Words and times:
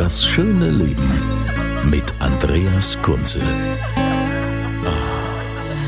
Das 0.00 0.24
schöne 0.24 0.70
Leben 0.70 1.10
mit 1.90 2.04
Andreas 2.20 2.96
Kunze. 3.02 3.38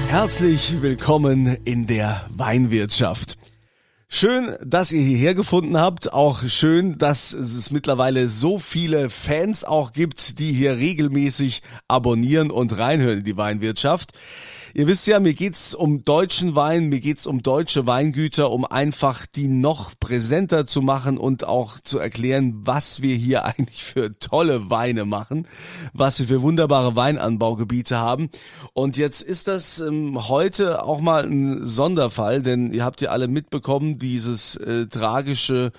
Herzlich 0.07 0.83
willkommen 0.83 1.57
in 1.65 1.87
der 1.87 2.27
Weinwirtschaft. 2.29 3.39
Schön, 4.09 4.55
dass 4.63 4.93
ihr 4.93 5.01
hierher 5.01 5.35
gefunden 5.35 5.79
habt. 5.79 6.13
Auch 6.13 6.47
schön, 6.47 6.99
dass 6.99 7.33
es 7.33 7.71
mittlerweile 7.71 8.29
so 8.29 8.59
viele 8.59 9.09
Fans 9.09 9.65
auch 9.65 9.95
gibt, 9.95 10.39
die 10.39 10.53
hier 10.53 10.77
regelmäßig 10.77 11.63
abonnieren 11.89 12.51
und 12.51 12.77
reinhören 12.77 13.21
in 13.21 13.25
die 13.25 13.39
Weinwirtschaft. 13.39 14.13
Ihr 14.75 14.87
wisst 14.87 15.07
ja, 15.07 15.21
mir 15.21 15.35
geht's 15.35 15.75
um 15.75 16.03
deutschen 16.03 16.55
Wein, 16.55 16.89
mir 16.89 17.01
geht's 17.01 17.27
um 17.27 17.43
deutsche 17.43 17.87
Weingüter, 17.87 18.51
um 18.51 18.65
einfach 18.65 19.27
die 19.27 19.49
noch 19.49 19.93
präsenter 20.01 20.65
zu 20.65 20.81
machen 20.81 21.19
und 21.19 21.45
auch 21.45 21.79
zu 21.79 21.99
erklären, 21.99 22.63
was 22.65 23.03
wir 23.03 23.15
hier 23.15 23.45
eigentlich 23.45 23.85
für 23.85 24.19
tolle 24.19 24.71
Weine 24.71 25.05
machen, 25.05 25.47
was 25.93 26.21
wir 26.21 26.27
für 26.27 26.41
wunderbare 26.41 26.97
Weinanbaugebiete 26.97 27.99
haben. 27.99 28.31
Und 28.73 28.97
jetzt 28.97 29.21
ist 29.21 29.47
das 29.47 29.79
ähm, 29.79 30.29
heute 30.29 30.85
auch 30.85 31.01
mal 31.01 31.27
ein 31.27 31.67
Sonderfall, 31.67 32.41
denn 32.41 32.73
ihr 32.73 32.85
habt 32.85 33.03
ja 33.03 33.11
alle 33.11 33.29
mitbekommen, 33.29 33.99
dieses 33.99 34.57
äh, 34.57 34.87
tragische 34.87 35.73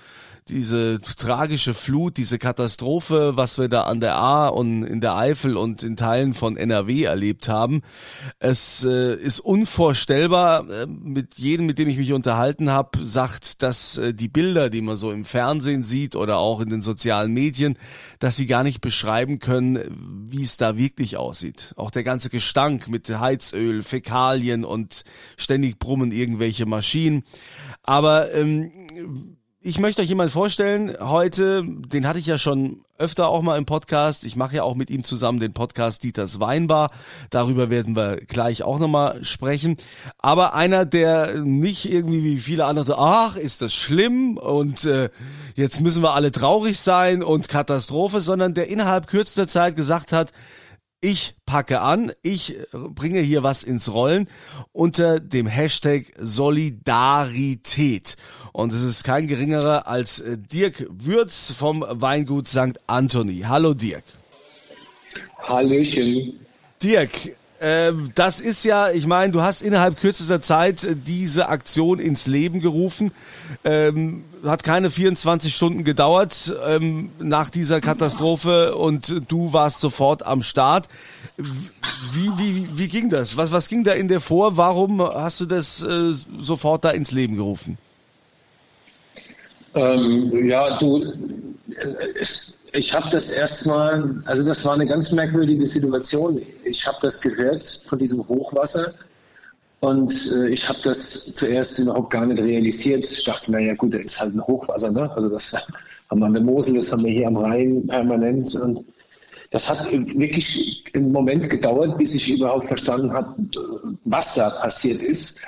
diese 0.48 1.00
tragische 1.00 1.74
Flut, 1.74 2.18
diese 2.18 2.38
Katastrophe, 2.38 3.34
was 3.36 3.58
wir 3.58 3.70
da 3.70 3.84
an 3.84 4.02
der 4.02 4.16
A 4.16 4.48
und 4.48 4.84
in 4.84 5.00
der 5.00 5.16
Eifel 5.16 5.56
und 5.56 5.84
in 5.84 5.96
Teilen 5.96 6.34
von 6.34 6.58
NRW 6.58 7.04
erlebt 7.04 7.48
haben. 7.48 7.82
Es 8.40 8.83
äh, 8.84 9.16
ist 9.16 9.40
unvorstellbar. 9.40 10.70
Äh, 10.70 10.88
mit 10.88 11.36
jedem, 11.36 11.66
mit 11.66 11.80
dem 11.80 11.88
ich 11.88 11.98
mich 11.98 12.14
unterhalten 12.14 12.70
habe, 12.70 13.04
sagt, 13.06 13.62
dass 13.62 13.98
äh, 13.98 14.14
die 14.14 14.28
Bilder, 14.28 14.70
die 14.70 14.82
man 14.82 14.98
so 14.98 15.12
im 15.12 15.26
Fernsehen 15.26 15.84
sieht 15.84 16.16
oder 16.16 16.38
auch 16.38 16.62
in 16.62 16.70
den 16.70 16.82
sozialen 16.82 17.34
Medien, 17.34 17.78
dass 18.20 18.36
sie 18.36 18.48
gar 18.48 18.64
nicht 18.64 18.82
beschreiben 18.82 19.40
können, 19.40 19.80
wie 20.30 20.44
es 20.44 20.58
da 20.58 20.78
wirklich 20.78 21.18
aussieht. 21.18 21.74
Auch 21.76 21.92
der 21.92 22.04
ganze 22.04 22.30
Gestank 22.30 22.88
mit 22.88 23.10
Heizöl, 23.10 23.84
Fäkalien 23.84 24.66
und 24.66 25.04
ständig 25.38 25.80
brummen 25.80 26.12
irgendwelche 26.12 26.66
Maschinen. 26.66 27.24
Aber 27.82 28.34
ähm, 28.34 28.72
ich 29.62 29.80
möchte 29.80 30.02
euch 30.02 30.10
jemand 30.10 30.32
vorstellen 30.32 30.94
heute, 31.00 31.64
den 31.66 32.06
hatte 32.06 32.20
ich 32.20 32.26
ja 32.26 32.38
schon 32.38 32.84
öfter 33.04 33.28
auch 33.28 33.42
mal 33.42 33.58
im 33.58 33.66
Podcast. 33.66 34.24
Ich 34.24 34.38
mache 34.38 34.56
ja 34.56 34.64
auch 34.64 34.76
mit 34.76 34.90
ihm 34.90 35.04
zusammen 35.04 35.42
den 35.42 35.52
Podcast 35.52 36.04
Dieters 36.04 36.40
Weinbar. 36.40 36.90
Darüber 37.32 37.70
werden 37.70 37.98
wir 37.98 38.16
gleich 38.16 38.64
auch 38.64 38.80
nochmal 38.80 39.26
sprechen. 39.26 39.76
Aber 40.20 40.54
einer, 40.54 40.86
der 40.86 41.42
nicht 41.42 41.92
irgendwie 41.92 42.24
wie 42.24 42.40
viele 42.40 42.64
andere, 42.64 42.86
so, 42.86 42.96
ach, 42.96 43.36
ist 43.36 43.62
das 43.62 43.74
schlimm 43.74 44.38
und 44.38 44.86
äh, 44.86 45.10
jetzt 45.56 45.82
müssen 45.82 46.02
wir 46.02 46.14
alle 46.14 46.32
traurig 46.32 46.80
sein 46.80 47.24
und 47.24 47.50
Katastrophe, 47.50 48.22
sondern 48.22 48.54
der 48.54 48.70
innerhalb 48.70 49.08
kürzester 49.08 49.48
Zeit 49.48 49.76
gesagt 49.76 50.14
hat, 50.14 50.32
ich 51.04 51.36
packe 51.46 51.82
an, 51.82 52.14
ich 52.22 52.56
bringe 52.72 53.20
hier 53.20 53.44
was 53.44 53.64
ins 53.64 53.92
Rollen 53.92 54.30
unter 54.72 55.20
dem 55.20 55.48
Hashtag 55.48 56.14
Solidarität. 56.18 58.16
Und 58.54 58.72
es 58.72 58.82
ist 58.82 59.04
kein 59.04 59.28
geringerer 59.28 59.86
als 59.86 60.22
äh, 60.22 60.38
Dirk 60.38 60.88
Würz 60.90 61.52
vom 61.52 61.84
Weingut 61.88 62.48
St. 62.48 62.80
Anthony. 62.88 63.42
Hallo 63.42 63.74
Dirk. 63.74 64.06
Hallöchen. 65.40 66.40
Dirk, 66.82 67.26
äh, 67.26 67.36
das 68.16 68.42
ist 68.42 68.66
ja, 68.66 68.92
ich 68.92 69.08
meine, 69.08 69.32
du 69.32 69.42
hast 69.42 69.62
innerhalb 69.62 69.98
kürzester 70.00 70.42
Zeit 70.42 70.84
äh, 70.84 70.96
diese 70.96 71.48
Aktion 71.48 72.00
ins 72.00 72.28
Leben 72.28 72.60
gerufen. 72.60 73.12
Ähm, 73.64 74.26
hat 74.44 74.64
keine 74.64 74.92
24 74.92 75.56
Stunden 75.56 75.86
gedauert 75.86 76.54
ähm, 76.68 77.12
nach 77.20 77.50
dieser 77.50 77.80
Katastrophe 77.80 78.76
und 78.76 79.22
du 79.30 79.54
warst 79.54 79.80
sofort 79.80 80.26
am 80.26 80.44
Start. 80.44 80.90
Wie, 81.38 82.30
wie, 82.38 82.68
wie 82.76 82.88
ging 82.90 83.10
das? 83.10 83.38
Was, 83.38 83.54
was 83.54 83.70
ging 83.70 83.86
da 83.86 83.94
in 83.94 84.10
dir 84.10 84.20
vor? 84.20 84.58
Warum 84.58 85.02
hast 85.02 85.40
du 85.40 85.46
das 85.46 85.82
äh, 85.82 86.12
sofort 86.40 86.84
da 86.84 86.90
ins 86.90 87.12
Leben 87.12 87.38
gerufen? 87.38 87.78
Ähm, 89.76 90.50
ja, 90.50 90.78
du, 90.78 91.14
ich, 92.20 92.54
ich 92.74 92.94
habe 92.94 93.10
das 93.10 93.30
erstmal, 93.30 94.22
also 94.26 94.44
das 94.44 94.66
war 94.66 94.74
eine 94.74 94.88
ganz 94.88 95.12
merkwürdige 95.12 95.66
Situation. 95.68 96.42
Ich 96.64 96.86
habe 96.88 96.98
das 97.02 97.22
gehört 97.22 97.82
von 97.86 98.00
diesem 98.00 98.28
Hochwasser 98.28 98.94
und 99.80 100.14
äh, 100.34 100.50
ich 100.50 100.68
habe 100.68 100.80
das 100.84 101.36
zuerst 101.36 101.78
überhaupt 101.80 102.10
gar 102.12 102.26
nicht 102.26 102.42
realisiert. 102.42 103.06
Ich 103.06 103.24
dachte, 103.24 103.52
naja 103.52 103.76
gut, 103.76 103.94
da 103.94 104.00
ist 104.00 104.20
halt 104.20 104.36
ein 104.36 104.42
Hochwasser, 104.42 104.92
ne? 104.92 105.12
Also 105.16 105.30
das 105.30 105.54
haben 106.10 106.20
wir 106.20 106.26
an 106.26 106.34
der 106.34 106.42
Mosel, 106.42 106.76
das 106.76 106.92
haben 106.92 107.04
wir 107.06 107.12
hier 107.12 107.28
am 107.28 107.38
Rhein 107.38 107.86
permanent 107.88 108.56
und 108.56 108.84
das 109.52 109.70
hat 109.70 109.92
wirklich 109.92 110.84
einen 110.96 111.12
Moment 111.12 111.48
gedauert, 111.48 111.98
bis 112.00 112.16
ich 112.16 112.32
überhaupt 112.32 112.68
verstanden 112.68 113.14
habe, 113.14 113.36
was 114.04 114.34
da 114.34 114.50
passiert 114.50 115.04
ist. 115.04 115.40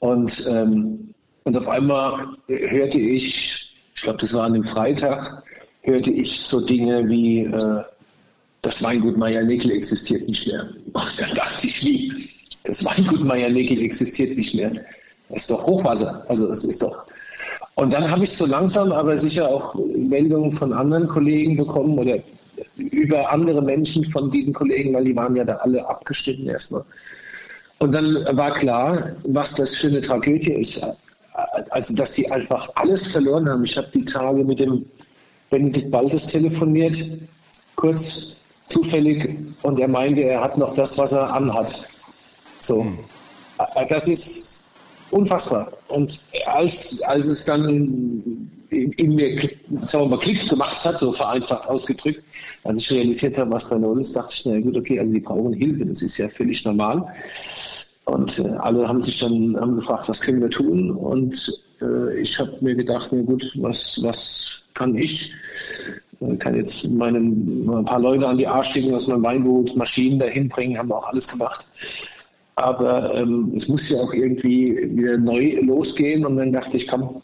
Und 0.00 0.48
ähm, 0.50 1.14
und 1.46 1.56
auf 1.56 1.68
einmal 1.68 2.26
hörte 2.48 2.98
ich, 2.98 3.72
ich 3.94 4.02
glaube, 4.02 4.18
das 4.18 4.34
war 4.34 4.46
an 4.46 4.54
dem 4.54 4.64
Freitag, 4.64 5.44
hörte 5.86 6.10
ich 6.10 6.40
so 6.40 6.60
Dinge 6.64 7.08
wie, 7.08 7.44
äh, 7.44 7.82
das 8.62 8.82
Weingut 8.82 9.16
Meier-Nickel 9.16 9.70
existiert 9.70 10.28
nicht 10.28 10.46
mehr. 10.46 10.68
Und 10.92 11.20
dann 11.20 11.32
dachte 11.34 11.66
ich, 11.66 11.84
wie? 11.84 12.12
Das 12.64 12.84
Weingut 12.84 13.24
Meier-Nickel 13.24 13.80
existiert 13.80 14.36
nicht 14.36 14.54
mehr. 14.54 14.72
Das 15.28 15.42
ist 15.42 15.50
doch 15.50 15.66
Hochwasser. 15.66 16.24
Also 16.28 16.50
es 16.50 16.64
ist 16.64 16.82
doch. 16.82 17.06
Und 17.76 17.92
dann 17.92 18.10
habe 18.10 18.24
ich 18.24 18.30
so 18.30 18.46
langsam 18.46 18.90
aber 18.92 19.16
sicher 19.16 19.48
auch 19.48 19.74
Meldungen 19.74 20.52
von 20.52 20.72
anderen 20.72 21.08
Kollegen 21.08 21.56
bekommen 21.56 21.98
oder 21.98 22.18
über 22.76 23.30
andere 23.30 23.60
Menschen 23.60 24.04
von 24.04 24.30
diesen 24.30 24.52
Kollegen, 24.52 24.94
weil 24.94 25.04
die 25.04 25.14
waren 25.14 25.36
ja 25.36 25.44
da 25.44 25.56
alle 25.56 25.86
abgestimmt 25.86 26.46
erstmal. 26.48 26.84
Und 27.78 27.92
dann 27.92 28.24
war 28.32 28.54
klar, 28.54 29.10
was 29.24 29.54
das 29.54 29.74
für 29.74 29.88
eine 29.88 30.00
Tragödie 30.00 30.52
ist 30.52 30.86
also 31.70 31.94
dass 31.94 32.14
sie 32.14 32.30
einfach 32.30 32.70
alles 32.74 33.12
verloren 33.12 33.48
haben. 33.48 33.64
Ich 33.64 33.76
habe 33.76 33.88
die 33.92 34.04
Tage 34.04 34.44
mit 34.44 34.60
dem 34.60 34.86
Benedikt 35.50 35.90
Baltes 35.90 36.26
telefoniert, 36.26 36.96
kurz 37.76 38.36
zufällig, 38.68 39.28
und 39.62 39.78
er 39.78 39.88
meinte, 39.88 40.22
er 40.22 40.40
hat 40.42 40.58
noch 40.58 40.74
das, 40.74 40.98
was 40.98 41.12
er 41.12 41.32
anhat. 41.32 41.86
So, 42.58 42.82
mhm. 42.82 42.98
das 43.88 44.08
ist 44.08 44.64
unfassbar. 45.10 45.72
Und 45.88 46.20
als, 46.46 47.02
als 47.02 47.26
es 47.26 47.44
dann 47.44 48.50
in, 48.70 48.92
in 48.92 49.14
mir, 49.14 49.40
sagen 49.86 50.04
wir 50.04 50.16
mal, 50.16 50.18
Klick 50.18 50.48
gemacht 50.48 50.84
hat, 50.84 50.98
so 50.98 51.12
vereinfacht 51.12 51.68
ausgedrückt, 51.68 52.22
als 52.64 52.80
ich 52.80 52.92
realisiert 52.92 53.38
habe, 53.38 53.50
was 53.52 53.68
da 53.68 53.76
los 53.76 54.00
ist, 54.00 54.16
dachte 54.16 54.34
ich, 54.34 54.46
na 54.46 54.60
gut, 54.60 54.76
okay, 54.76 54.98
also 54.98 55.12
die 55.12 55.20
brauchen 55.20 55.52
Hilfe, 55.52 55.86
das 55.86 56.02
ist 56.02 56.18
ja 56.18 56.28
völlig 56.28 56.64
normal. 56.64 57.06
Und 58.06 58.38
äh, 58.38 58.48
alle 58.58 58.86
haben 58.86 59.02
sich 59.02 59.18
dann 59.18 59.56
haben 59.60 59.76
gefragt, 59.76 60.08
was 60.08 60.20
können 60.20 60.40
wir 60.40 60.50
tun? 60.50 60.90
Und 60.92 61.52
äh, 61.80 62.20
ich 62.20 62.38
habe 62.38 62.56
mir 62.60 62.74
gedacht, 62.74 63.08
na 63.12 63.22
gut, 63.22 63.50
was, 63.56 64.00
was 64.02 64.62
kann 64.76 64.94
ich? 64.96 65.34
Ich 66.20 66.38
kann 66.38 66.54
jetzt 66.54 66.90
meinem, 66.90 67.68
ein 67.68 67.84
paar 67.84 68.00
Leute 68.00 68.26
an 68.26 68.38
die 68.38 68.46
Arsch 68.46 68.72
schicken 68.72 68.94
aus 68.94 69.06
meinem 69.06 69.24
Weingut, 69.24 69.76
Maschinen 69.76 70.18
dahin 70.18 70.48
bringen, 70.48 70.78
haben 70.78 70.88
wir 70.88 70.96
auch 70.96 71.08
alles 71.08 71.28
gemacht. 71.28 71.66
Aber 72.54 73.14
ähm, 73.14 73.52
es 73.54 73.68
muss 73.68 73.90
ja 73.90 73.98
auch 73.98 74.14
irgendwie 74.14 74.96
wieder 74.96 75.18
neu 75.18 75.58
losgehen. 75.60 76.24
Und 76.24 76.38
dann 76.38 76.52
dachte 76.52 76.78
ich, 76.78 76.88
komm, 76.88 77.22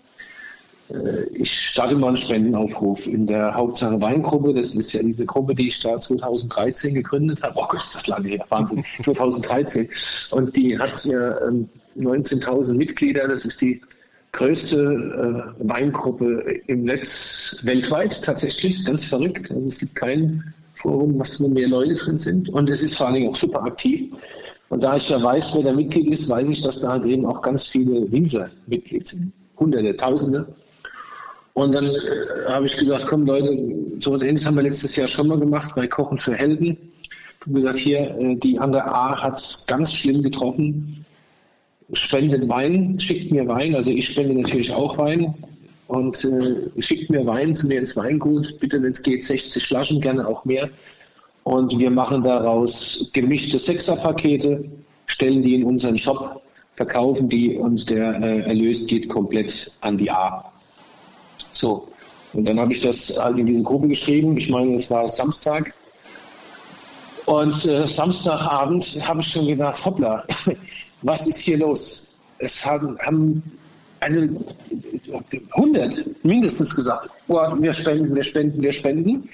äh, 0.90 1.24
ich 1.32 1.50
starte 1.50 1.94
mal 1.94 2.08
einen 2.08 2.18
Spendenaufruf 2.18 3.06
in 3.06 3.26
der 3.26 3.54
Hauptsache 3.54 3.98
Weingruppe. 4.00 4.52
Das 4.52 4.74
ist 4.74 4.92
ja 4.92 5.02
diese 5.02 5.24
Gruppe, 5.24 5.54
die 5.54 5.68
ich 5.68 5.80
da 5.80 5.98
2013 5.98 6.94
gegründet 6.94 7.42
habe. 7.42 7.54
Oh 7.56 7.66
Gott, 7.66 7.80
ist 7.80 7.94
das 7.94 8.06
lange 8.08 8.28
her, 8.28 8.44
Wahnsinn. 8.50 8.84
2013. 9.00 9.88
Und 10.32 10.54
die 10.54 10.78
hat 10.78 11.02
ja 11.06 11.38
19.000 11.98 12.70
ähm, 12.70 12.76
Mitglieder. 12.76 13.26
Das 13.26 13.46
ist 13.46 13.60
die 13.62 13.80
größte 14.32 15.54
äh, 15.58 15.68
Weingruppe 15.68 16.60
im 16.66 16.84
Netz 16.84 17.58
weltweit 17.62 18.22
tatsächlich. 18.22 18.84
Ganz 18.84 19.04
verrückt. 19.04 19.50
Also 19.50 19.68
es 19.68 19.78
gibt 19.78 19.94
kein 19.94 20.54
Forum, 20.74 21.18
was 21.18 21.40
wo 21.40 21.48
mehr 21.48 21.68
Leute 21.68 21.94
drin 21.94 22.16
sind. 22.16 22.48
Und 22.48 22.68
es 22.70 22.82
ist 22.82 22.96
vor 22.96 23.06
allen 23.06 23.16
Dingen 23.16 23.30
auch 23.30 23.36
super 23.36 23.62
aktiv. 23.62 24.12
Und 24.68 24.82
da 24.82 24.96
ich 24.96 25.08
ja 25.10 25.22
weiß, 25.22 25.56
wer 25.56 25.64
da 25.64 25.72
Mitglied 25.72 26.08
ist, 26.08 26.30
weiß 26.30 26.48
ich, 26.48 26.62
dass 26.62 26.80
da 26.80 26.92
halt 26.92 27.04
eben 27.04 27.26
auch 27.26 27.42
ganz 27.42 27.66
viele 27.66 28.10
Winzer 28.10 28.50
Mitglied 28.66 29.06
sind. 29.06 29.32
Hunderte, 29.58 29.96
Tausende. 29.96 30.46
Und 31.54 31.72
dann 31.72 31.84
äh, 31.84 32.48
habe 32.48 32.66
ich 32.66 32.76
gesagt, 32.76 33.06
komm 33.06 33.26
Leute, 33.26 33.54
sowas 34.00 34.22
ähnliches 34.22 34.46
haben 34.46 34.56
wir 34.56 34.62
letztes 34.62 34.96
Jahr 34.96 35.06
schon 35.06 35.28
mal 35.28 35.38
gemacht 35.38 35.72
bei 35.76 35.86
Kochen 35.86 36.18
für 36.18 36.34
Helden. 36.34 36.78
Ich 37.02 37.40
habe 37.42 37.52
gesagt, 37.52 37.78
hier, 37.78 38.16
äh, 38.18 38.36
die 38.36 38.58
andere 38.58 38.84
A 38.86 39.22
hat 39.22 39.38
es 39.38 39.66
ganz 39.66 39.92
schlimm 39.92 40.22
getroffen. 40.22 41.04
Spendet 41.92 42.48
Wein, 42.48 42.98
schickt 42.98 43.30
mir 43.30 43.46
Wein. 43.48 43.74
Also 43.74 43.90
ich 43.90 44.08
spende 44.08 44.34
natürlich 44.34 44.72
auch 44.72 44.98
Wein. 44.98 45.34
Und 45.88 46.24
äh, 46.24 46.80
schickt 46.80 47.10
mir 47.10 47.26
Wein 47.26 47.54
zu 47.54 47.66
mir 47.66 47.78
ins 47.78 47.96
Weingut. 47.96 48.58
Bitte, 48.60 48.82
wenn 48.82 48.92
es 48.92 49.02
geht, 49.02 49.22
60 49.22 49.66
Flaschen, 49.66 50.00
gerne 50.00 50.26
auch 50.26 50.44
mehr. 50.44 50.70
Und 51.44 51.78
wir 51.78 51.90
machen 51.90 52.22
daraus 52.22 53.10
gemischte 53.12 53.58
Sechserpakete, 53.58 54.64
stellen 55.06 55.42
die 55.42 55.56
in 55.56 55.64
unseren 55.64 55.98
Shop, 55.98 56.40
verkaufen 56.74 57.28
die 57.28 57.56
und 57.56 57.90
der 57.90 58.22
äh, 58.22 58.40
Erlös 58.42 58.86
geht 58.86 59.08
komplett 59.08 59.72
an 59.80 59.98
die 59.98 60.10
A. 60.10 60.50
So, 61.50 61.88
und 62.32 62.46
dann 62.46 62.58
habe 62.58 62.72
ich 62.72 62.80
das 62.80 63.18
halt 63.18 63.38
in 63.38 63.46
diese 63.46 63.62
Gruppe 63.62 63.88
geschrieben. 63.88 64.36
Ich 64.36 64.48
meine, 64.48 64.74
es 64.74 64.90
war 64.90 65.08
Samstag. 65.08 65.74
Und 67.26 67.66
äh, 67.66 67.86
Samstagabend 67.86 68.84
habe 69.06 69.20
ich 69.20 69.28
schon 69.28 69.46
gedacht, 69.46 69.84
hoppla, 69.84 70.24
was 71.02 71.26
ist 71.26 71.38
hier 71.38 71.58
los? 71.58 72.08
Es 72.38 72.64
haben, 72.64 72.98
haben 73.00 73.42
also 74.00 74.20
100 75.52 76.24
mindestens 76.24 76.74
gesagt, 76.74 77.10
oh, 77.28 77.38
wir 77.60 77.72
spenden, 77.72 78.14
wir 78.14 78.22
spenden, 78.22 78.62
wir 78.62 78.72
spenden. 78.72 79.28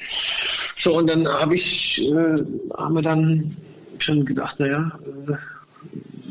So, 0.76 0.96
und 0.96 1.08
dann 1.08 1.26
habe 1.26 1.54
ich, 1.54 2.02
äh, 2.02 2.36
haben 2.76 2.94
wir 2.94 3.02
dann 3.02 3.56
schon 3.98 4.24
gedacht, 4.24 4.60
naja, 4.60 4.92
äh, 5.28 5.32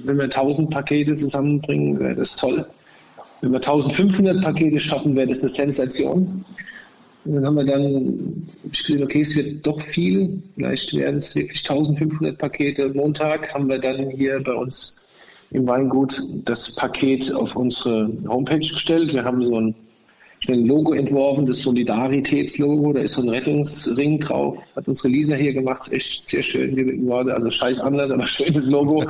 wenn 0.03 0.17
wir 0.17 0.25
1000 0.25 0.69
Pakete 0.69 1.15
zusammenbringen, 1.15 1.99
wäre 1.99 2.15
das 2.15 2.37
toll. 2.37 2.65
Wenn 3.41 3.51
wir 3.51 3.57
1500 3.57 4.41
Pakete 4.41 4.79
schaffen, 4.79 5.15
wäre 5.15 5.27
das 5.27 5.41
eine 5.41 5.49
Sensation. 5.49 6.45
Und 7.25 7.35
dann 7.35 7.45
haben 7.45 7.55
wir 7.55 7.65
dann 7.65 8.47
gesagt, 8.71 9.01
okay, 9.01 9.21
es 9.21 9.35
wird 9.35 9.65
doch 9.65 9.81
viel. 9.81 10.41
Vielleicht 10.55 10.95
werden 10.95 11.17
es 11.17 11.35
wirklich 11.35 11.69
1500 11.69 12.37
Pakete. 12.37 12.89
Montag 12.93 13.53
haben 13.53 13.67
wir 13.67 13.79
dann 13.79 14.09
hier 14.11 14.41
bei 14.41 14.53
uns 14.53 15.01
im 15.51 15.67
Weingut 15.67 16.21
das 16.45 16.75
Paket 16.75 17.33
auf 17.33 17.55
unsere 17.55 18.09
Homepage 18.27 18.59
gestellt. 18.59 19.13
Wir 19.13 19.23
haben 19.23 19.43
so 19.43 19.59
ein 19.59 19.75
ein 20.47 20.65
Logo 20.65 20.93
entworfen, 20.93 21.45
das 21.45 21.61
Solidaritätslogo. 21.61 22.93
Da 22.93 23.01
ist 23.01 23.15
so 23.15 23.23
ein 23.23 23.29
Rettungsring 23.29 24.19
drauf. 24.19 24.57
Hat 24.75 24.87
unsere 24.87 25.09
Lisa 25.09 25.35
hier 25.35 25.53
gemacht. 25.53 25.87
Ist 25.87 25.93
echt 25.93 26.29
sehr 26.29 26.43
schön 26.43 26.75
geworden. 26.75 27.31
Also 27.31 27.49
scheiß 27.49 27.79
anders, 27.79 28.11
aber 28.11 28.27
schönes 28.27 28.69
Logo. 28.69 28.99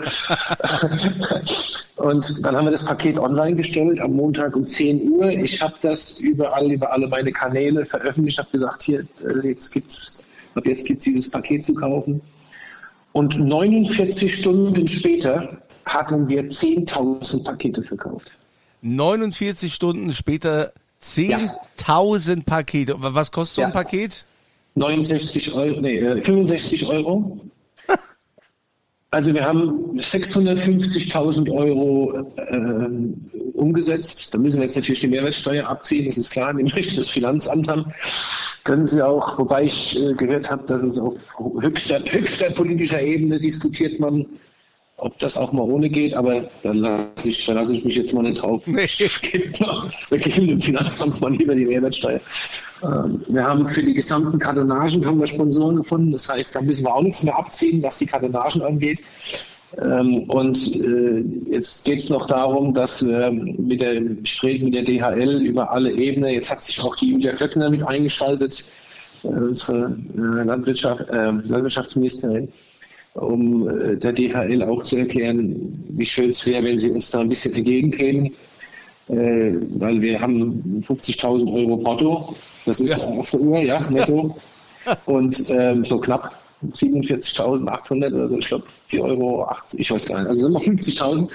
und 1.97 2.45
dann 2.45 2.55
haben 2.55 2.65
wir 2.65 2.71
das 2.71 2.85
Paket 2.85 3.19
online 3.19 3.55
gestellt 3.55 3.99
am 3.99 4.13
Montag 4.13 4.55
um 4.55 4.67
10 4.67 5.11
Uhr. 5.11 5.29
Ich 5.29 5.61
habe 5.61 5.75
das 5.81 6.19
überall, 6.21 6.71
über 6.71 6.91
alle 6.91 7.07
meine 7.07 7.31
Kanäle 7.31 7.85
veröffentlicht. 7.85 8.39
habe 8.39 8.49
gesagt, 8.51 8.83
hier, 8.83 9.05
äh, 9.23 9.47
jetzt 9.47 9.71
gibt's, 9.71 10.23
ab 10.55 10.65
jetzt 10.65 10.87
gibt's 10.87 11.05
dieses 11.05 11.29
Paket 11.29 11.65
zu 11.65 11.75
kaufen. 11.75 12.21
Und 13.11 13.37
49 13.37 14.33
Stunden 14.35 14.87
später 14.87 15.57
hatten 15.87 16.27
wir 16.27 16.43
10.000 16.43 17.43
Pakete 17.43 17.81
verkauft. 17.83 18.31
49 18.81 19.73
Stunden 19.73 20.13
später 20.13 20.71
10.000 21.03 22.37
ja. 22.37 22.43
Pakete. 22.45 22.95
Was 22.97 23.31
kostet 23.31 23.55
so 23.55 23.61
ein 23.63 23.71
Paket? 23.71 24.25
69 24.75 25.53
Euro, 25.53 25.81
nee, 25.81 26.21
65 26.21 26.83
äh, 26.83 26.85
Euro. 26.85 27.41
Also 29.09 29.33
wir 29.33 29.45
haben 29.45 29.99
650.000 29.99 31.49
Euro 31.51 32.27
äh, 32.35 33.57
umgesetzt. 33.57 34.33
Da 34.33 34.37
müssen 34.37 34.57
wir 34.57 34.63
jetzt 34.63 34.75
natürlich 34.75 34.99
die 34.99 35.07
Mehrwertsteuer 35.07 35.67
abziehen, 35.67 36.05
das 36.05 36.17
ist 36.17 36.31
klar, 36.31 36.53
nämlich 36.53 36.93
das 36.95 37.09
Finanzamt 37.09 37.67
haben. 37.67 37.93
Können 38.65 38.85
Sie 38.85 39.01
auch, 39.01 39.39
wobei 39.39 39.63
ich 39.63 39.97
äh, 39.99 40.13
gehört 40.13 40.51
habe, 40.51 40.67
dass 40.67 40.83
es 40.83 40.99
auf 40.99 41.15
höchster, 41.61 41.99
höchster 41.99 42.49
politischer 42.51 43.01
Ebene 43.01 43.39
diskutiert 43.39 43.99
man, 43.99 44.25
ob 44.97 45.17
das 45.19 45.37
auch 45.37 45.51
mal 45.51 45.61
ohne 45.61 45.89
geht, 45.89 46.15
aber 46.15 46.49
dann 46.63 46.77
lasse 46.77 47.29
ich, 47.29 47.45
lass 47.47 47.69
ich 47.69 47.85
mich 47.85 47.95
jetzt 47.95 48.13
mal 48.13 48.23
nicht 48.23 48.41
drauf. 48.41 48.63
Nee. 48.65 48.87
Wir 50.09 50.17
geben 50.17 50.47
dem 50.47 50.61
Finanzamt 50.61 51.21
mal 51.21 51.31
lieber 51.31 51.53
die 51.53 51.65
Mehrwertsteuer. 51.65 52.19
Ähm, 52.83 53.23
wir 53.27 53.43
haben 53.43 53.65
für 53.65 53.83
die 53.83 53.93
gesamten 53.93 54.37
Kartonagen 54.39 55.05
haben 55.05 55.19
wir 55.19 55.27
Sponsoren 55.27 55.77
gefunden. 55.77 56.11
Das 56.11 56.29
heißt, 56.29 56.55
da 56.55 56.61
müssen 56.61 56.85
wir 56.85 56.93
auch 56.93 57.01
nichts 57.01 57.23
mehr 57.23 57.37
abziehen, 57.37 57.81
was 57.81 57.97
die 57.97 58.05
Kartonagen 58.05 58.61
angeht. 58.61 58.99
Ähm, 59.81 60.23
und 60.29 60.75
äh, 60.75 61.23
jetzt 61.51 61.85
geht 61.85 61.99
es 61.99 62.09
noch 62.09 62.27
darum, 62.27 62.73
dass 62.73 63.05
wir 63.05 63.31
mit 63.31 63.81
der, 63.81 64.01
rede 64.43 64.65
mit 64.65 64.75
der 64.75 64.83
DHL 64.83 65.41
über 65.41 65.71
alle 65.71 65.91
Ebenen. 65.91 66.31
Jetzt 66.31 66.51
hat 66.51 66.63
sich 66.63 66.79
auch 66.81 66.95
die 66.95 67.11
Julia 67.11 67.33
Klöckner 67.33 67.69
mit 67.69 67.83
eingeschaltet, 67.83 68.63
äh, 69.23 69.27
unsere 69.27 69.97
äh, 70.15 70.43
Landwirtschaft, 70.43 71.05
Landwirtschaftsministerin 71.09 72.49
um 73.17 73.67
äh, 73.67 73.97
der 73.97 74.13
DHL 74.13 74.63
auch 74.63 74.83
zu 74.83 74.97
erklären, 74.97 75.83
wie 75.89 76.05
schön 76.05 76.29
es 76.29 76.45
wäre, 76.45 76.63
wenn 76.63 76.79
sie 76.79 76.91
uns 76.91 77.11
da 77.11 77.19
ein 77.19 77.29
bisschen 77.29 77.53
entgegenkämen. 77.53 78.33
Äh, 79.09 79.53
weil 79.75 80.01
wir 80.01 80.19
haben 80.19 80.83
50.000 80.85 81.53
Euro 81.53 81.77
Porto, 81.77 82.35
das 82.65 82.79
ist 82.79 82.97
ja. 82.97 83.05
auf 83.05 83.29
der 83.31 83.39
Uhr, 83.39 83.59
ja, 83.59 83.79
netto. 83.89 84.37
Und 85.05 85.49
ähm, 85.49 85.83
so 85.83 85.97
knapp 85.99 86.33
47.800 86.73 88.13
oder 88.13 88.27
so, 88.29 88.37
ich 88.37 88.47
glaube 88.47 88.65
4,80 88.91 89.01
Euro, 89.01 89.49
ich 89.73 89.91
weiß 89.91 90.05
gar 90.05 90.19
nicht, 90.19 90.29
also 90.29 90.41
sind 90.41 90.53
wir 90.53 90.61
50.000. 90.61 91.29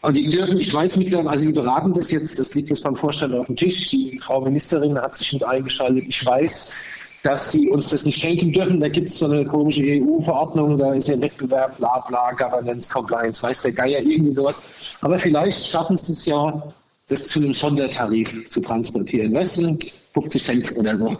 Und 0.00 0.16
die 0.16 0.28
dürfen, 0.28 0.58
ich 0.58 0.72
weiß 0.72 0.96
mittlerweile, 0.96 1.30
also 1.30 1.46
die 1.46 1.52
beraten 1.52 1.92
das 1.92 2.10
jetzt, 2.10 2.38
das 2.38 2.54
liegt 2.54 2.68
jetzt 2.68 2.84
beim 2.84 2.96
Vorstand 2.96 3.34
auf 3.34 3.46
dem 3.46 3.56
Tisch. 3.56 3.88
Die 3.88 4.18
Frau 4.20 4.40
Ministerin 4.40 4.96
hat 4.96 5.16
sich 5.16 5.32
mit 5.32 5.42
eingeschaltet. 5.42 6.04
Ich 6.06 6.24
weiß, 6.24 6.80
dass 7.22 7.52
sie 7.52 7.68
uns 7.68 7.90
das 7.90 8.04
nicht 8.04 8.20
schenken 8.20 8.52
dürfen. 8.52 8.80
Da 8.80 8.88
gibt 8.88 9.08
es 9.08 9.18
so 9.18 9.26
eine 9.26 9.44
komische 9.44 9.82
EU-Verordnung, 9.82 10.78
da 10.78 10.94
ist 10.94 11.08
ja 11.08 11.20
Wettbewerb, 11.20 11.76
bla 11.76 12.04
bla, 12.08 12.32
Governance, 12.32 12.90
Compliance, 12.92 13.42
weiß 13.42 13.62
der 13.62 13.72
Geier, 13.72 14.00
irgendwie 14.00 14.32
sowas. 14.32 14.60
Aber 15.00 15.18
vielleicht 15.18 15.66
schaffen 15.66 15.96
sie 15.96 16.12
es 16.12 16.26
ja, 16.26 16.62
das 17.08 17.28
zu 17.28 17.40
einem 17.40 17.52
Sondertarif 17.52 18.48
zu 18.48 18.60
transportieren. 18.60 19.34
Weißt 19.34 19.58
du, 19.58 19.78
50 20.14 20.42
Cent 20.42 20.76
oder 20.76 20.96
so. 20.96 21.08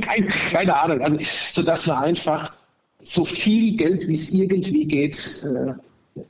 keine, 0.00 0.26
keine 0.50 0.80
Ahnung. 0.80 1.00
Also, 1.02 1.18
sodass 1.52 1.86
wir 1.86 1.98
einfach 1.98 2.52
so 3.04 3.24
viel 3.24 3.76
Geld, 3.76 4.08
wie 4.08 4.14
es 4.14 4.32
irgendwie 4.32 4.86
geht, 4.86 5.44
äh, 5.44 5.74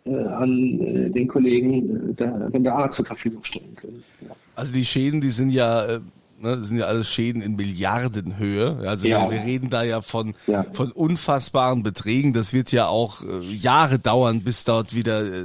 äh, 0.04 0.14
an 0.14 0.80
äh, 0.80 1.10
den 1.10 1.28
Kollegen 1.28 2.10
äh, 2.10 2.14
der, 2.14 2.48
von 2.50 2.62
der 2.62 2.74
Art 2.74 2.94
zur 2.94 3.04
Verfügung 3.04 3.44
stellen 3.44 3.74
können. 3.74 4.04
Ja. 4.20 4.34
Also 4.54 4.72
die 4.72 4.84
Schäden, 4.84 5.20
die 5.20 5.30
sind 5.30 5.50
ja 5.50 5.86
äh, 5.86 6.00
Ne, 6.42 6.56
das 6.58 6.68
sind 6.68 6.78
ja 6.78 6.86
alles 6.86 7.08
Schäden 7.08 7.40
in 7.40 7.54
Milliardenhöhe. 7.54 8.78
Also 8.84 9.06
ja. 9.06 9.30
wir, 9.30 9.44
reden 9.44 9.70
da 9.70 9.84
ja 9.84 10.00
von, 10.00 10.34
ja. 10.48 10.66
von 10.72 10.90
unfassbaren 10.90 11.84
Beträgen. 11.84 12.32
Das 12.32 12.52
wird 12.52 12.72
ja 12.72 12.88
auch 12.88 13.22
äh, 13.22 13.54
Jahre 13.54 14.00
dauern, 14.00 14.40
bis 14.40 14.64
dort 14.64 14.92
wieder 14.92 15.24
äh, 15.24 15.44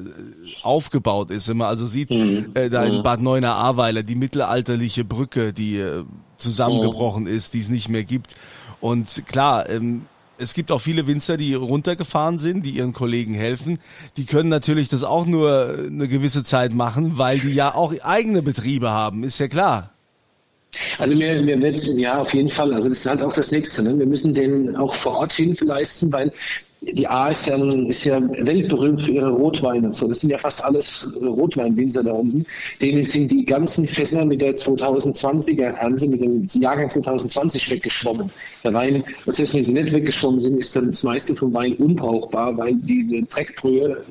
aufgebaut 0.63 1.29
ist. 1.29 1.49
Wenn 1.49 1.57
man 1.57 1.67
also 1.67 1.85
sieht, 1.85 2.09
mhm. 2.09 2.49
äh, 2.55 2.71
da 2.71 2.83
in 2.83 2.97
mhm. 2.97 3.03
Bad 3.03 3.21
Neuenahr-Ahrweiler, 3.21 4.01
die 4.01 4.15
mittelalterliche 4.15 5.05
Brücke, 5.05 5.53
die 5.53 5.77
äh, 5.77 6.03
zusammengebrochen 6.39 7.25
mhm. 7.25 7.29
ist, 7.29 7.53
die 7.53 7.59
es 7.59 7.69
nicht 7.69 7.89
mehr 7.89 8.03
gibt. 8.03 8.35
Und 8.81 9.27
klar, 9.27 9.69
ähm, 9.69 10.07
es 10.39 10.55
gibt 10.55 10.71
auch 10.71 10.81
viele 10.81 11.05
Winzer, 11.05 11.37
die 11.37 11.53
runtergefahren 11.53 12.39
sind, 12.39 12.65
die 12.65 12.71
ihren 12.71 12.93
Kollegen 12.93 13.35
helfen. 13.35 13.77
Die 14.17 14.25
können 14.25 14.49
natürlich 14.49 14.89
das 14.89 15.03
auch 15.03 15.27
nur 15.27 15.77
eine 15.77 16.07
gewisse 16.07 16.43
Zeit 16.43 16.73
machen, 16.73 17.19
weil 17.19 17.37
die 17.37 17.53
ja 17.53 17.75
auch 17.75 17.93
eigene 18.01 18.41
Betriebe 18.41 18.89
haben, 18.89 19.23
ist 19.23 19.37
ja 19.37 19.47
klar. 19.47 19.91
Also 20.97 21.15
mir, 21.15 21.41
mir 21.41 21.61
wird, 21.61 21.85
ja, 21.87 22.19
auf 22.19 22.33
jeden 22.33 22.49
Fall, 22.49 22.73
also 22.73 22.89
das 22.89 22.99
ist 22.99 23.05
halt 23.05 23.21
auch 23.21 23.33
das 23.33 23.51
Nächste. 23.51 23.83
Ne? 23.83 23.97
Wir 23.97 24.05
müssen 24.05 24.33
denen 24.33 24.75
auch 24.75 24.95
vor 24.95 25.15
Ort 25.15 25.33
Hilfe 25.33 25.65
leisten, 25.65 26.11
weil 26.11 26.31
die 26.81 27.07
A 27.07 27.29
ist 27.29 27.47
ja, 27.47 27.55
ist 27.55 28.03
ja 28.05 28.21
weltberühmt 28.21 29.01
für 29.01 29.11
ihre 29.11 29.29
Rotweine. 29.29 29.93
So, 29.93 30.07
das 30.07 30.19
sind 30.19 30.29
ja 30.29 30.37
fast 30.37 30.63
alles 30.63 31.11
Rotweinwinzer 31.19 32.03
da 32.03 32.11
unten. 32.11 32.45
Denen 32.81 33.03
sind 33.03 33.31
die 33.31 33.45
ganzen 33.45 33.87
Fässer 33.87 34.25
mit 34.25 34.41
der 34.41 34.55
2020er 34.55 35.73
Ernte, 35.73 36.07
mit 36.07 36.21
dem 36.21 36.45
Jahrgang 36.61 36.89
2020 36.89 37.71
weggeschwommen. 37.71 38.29
Der 38.63 38.73
Wein, 38.73 39.03
und 39.25 39.35
selbst 39.35 39.55
wenn 39.55 39.63
sie 39.63 39.73
nicht 39.73 39.91
weggeschwommen 39.91 40.39
sind, 40.39 40.59
ist 40.59 40.75
dann 40.75 40.91
das 40.91 41.03
meiste 41.03 41.35
vom 41.35 41.53
Wein 41.53 41.73
unbrauchbar, 41.73 42.55
weil 42.57 42.75
diese 42.75 43.23
Dreckbrühe 43.23 44.03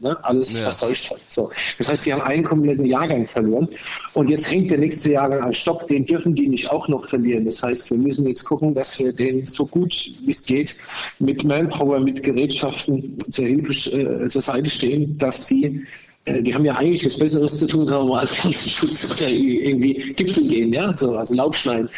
ne, 0.00 0.16
alles 0.24 0.54
ja. 0.54 0.60
verseucht 0.60 1.10
hat. 1.10 1.20
So. 1.28 1.50
Das 1.76 1.90
heißt, 1.90 2.06
die 2.06 2.12
haben 2.14 2.22
einen 2.22 2.44
kompletten 2.44 2.86
Jahrgang 2.86 3.26
verloren. 3.26 3.68
Und 4.14 4.30
jetzt 4.30 4.50
hängt 4.50 4.70
der 4.70 4.78
nächste 4.78 5.12
Jahrgang 5.12 5.42
an 5.42 5.54
Stock, 5.54 5.86
den 5.88 6.06
dürfen 6.06 6.34
die 6.34 6.48
nicht 6.48 6.70
auch 6.70 6.88
noch 6.88 7.06
verlieren. 7.08 7.44
Das 7.44 7.62
heißt, 7.62 7.90
wir 7.90 7.98
müssen 7.98 8.26
jetzt 8.26 8.44
gucken, 8.44 8.74
dass 8.74 8.98
wir 8.98 9.12
den 9.12 9.46
so 9.46 9.66
gut 9.66 10.10
wie 10.24 10.30
es 10.30 10.44
geht 10.44 10.74
mit 11.18 11.44
Manpower, 11.44 12.00
mit 12.00 12.13
mit 12.14 12.22
Gerätschaften 12.22 13.18
zur 13.30 13.44
Hilfe 13.44 13.90
äh, 13.90 14.28
zur 14.28 14.40
Seite 14.40 14.68
stehen, 14.68 15.18
dass 15.18 15.46
sie 15.46 15.84
äh, 16.26 16.42
die 16.42 16.54
haben 16.54 16.64
ja 16.64 16.74
eigentlich 16.74 17.04
was 17.04 17.18
Besseres 17.18 17.58
zu 17.58 17.66
tun, 17.66 17.86
sagen 17.86 18.06
wir 18.06 18.14
mal, 18.14 18.20
als 18.20 18.32
Pflanzenschutz 18.32 19.20
oder 19.20 19.30
irgendwie 19.30 20.14
Gipfel 20.14 20.46
gehen, 20.46 20.72
ja, 20.72 20.96
so 20.96 21.16
als 21.16 21.34
Laubschneiden. 21.34 21.88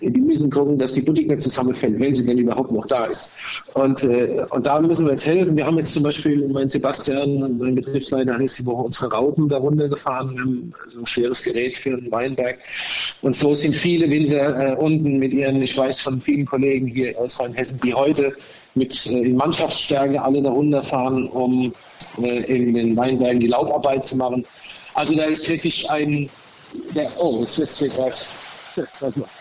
Die 0.00 0.20
müssen 0.20 0.50
gucken, 0.50 0.78
dass 0.78 0.92
die 0.92 1.00
Budding 1.00 1.28
nicht 1.28 1.40
zusammenfällt, 1.40 1.98
wenn 1.98 2.14
sie 2.14 2.26
denn 2.26 2.36
überhaupt 2.36 2.72
noch 2.72 2.86
da 2.86 3.06
ist. 3.06 3.30
Und, 3.72 4.02
äh, 4.04 4.44
und 4.50 4.66
da 4.66 4.80
müssen 4.80 5.06
wir 5.06 5.12
jetzt 5.12 5.26
helfen. 5.26 5.56
Wir 5.56 5.64
haben 5.64 5.78
jetzt 5.78 5.94
zum 5.94 6.02
Beispiel, 6.02 6.46
mein 6.48 6.68
Sebastian, 6.68 7.56
mein 7.58 7.74
Betriebsleiter, 7.74 8.38
ist 8.40 8.58
die 8.58 8.66
Woche 8.66 8.82
unsere 8.82 9.10
Raupen 9.10 9.48
da 9.48 9.58
runtergefahren. 9.58 10.34
Wir 10.34 10.40
haben 10.42 10.74
so 10.88 11.00
ein 11.00 11.06
schweres 11.06 11.42
Gerät 11.42 11.78
für 11.78 11.96
einen 11.96 12.10
Weinberg. 12.10 12.58
Und 13.22 13.34
so 13.34 13.54
sind 13.54 13.74
viele 13.74 14.10
Winzer 14.10 14.72
äh, 14.72 14.76
unten 14.76 15.18
mit 15.18 15.32
ihren, 15.32 15.62
ich 15.62 15.76
weiß 15.76 16.00
von 16.00 16.20
vielen 16.20 16.44
Kollegen 16.44 16.86
hier 16.86 17.18
aus 17.18 17.40
Rheinhessen, 17.40 17.80
die 17.82 17.94
heute 17.94 18.34
mit 18.74 19.06
äh, 19.06 19.20
in 19.20 19.36
Mannschaftsstärke 19.36 20.22
alle 20.22 20.42
da 20.42 20.50
runterfahren, 20.50 21.28
um 21.28 21.74
äh, 22.18 22.42
in 22.44 22.74
den 22.74 22.96
Weinbergen 22.96 23.40
die 23.40 23.48
Laubarbeit 23.48 24.04
zu 24.04 24.16
machen. 24.16 24.44
Also 24.94 25.14
da 25.14 25.24
ist 25.24 25.48
wirklich 25.48 25.88
ein, 25.90 26.30
der, 26.94 27.10
oh, 27.18 27.40
jetzt 27.40 27.58
wird 27.58 27.70
es 27.70 27.78
hier 27.78 27.88
gerade 27.90 28.14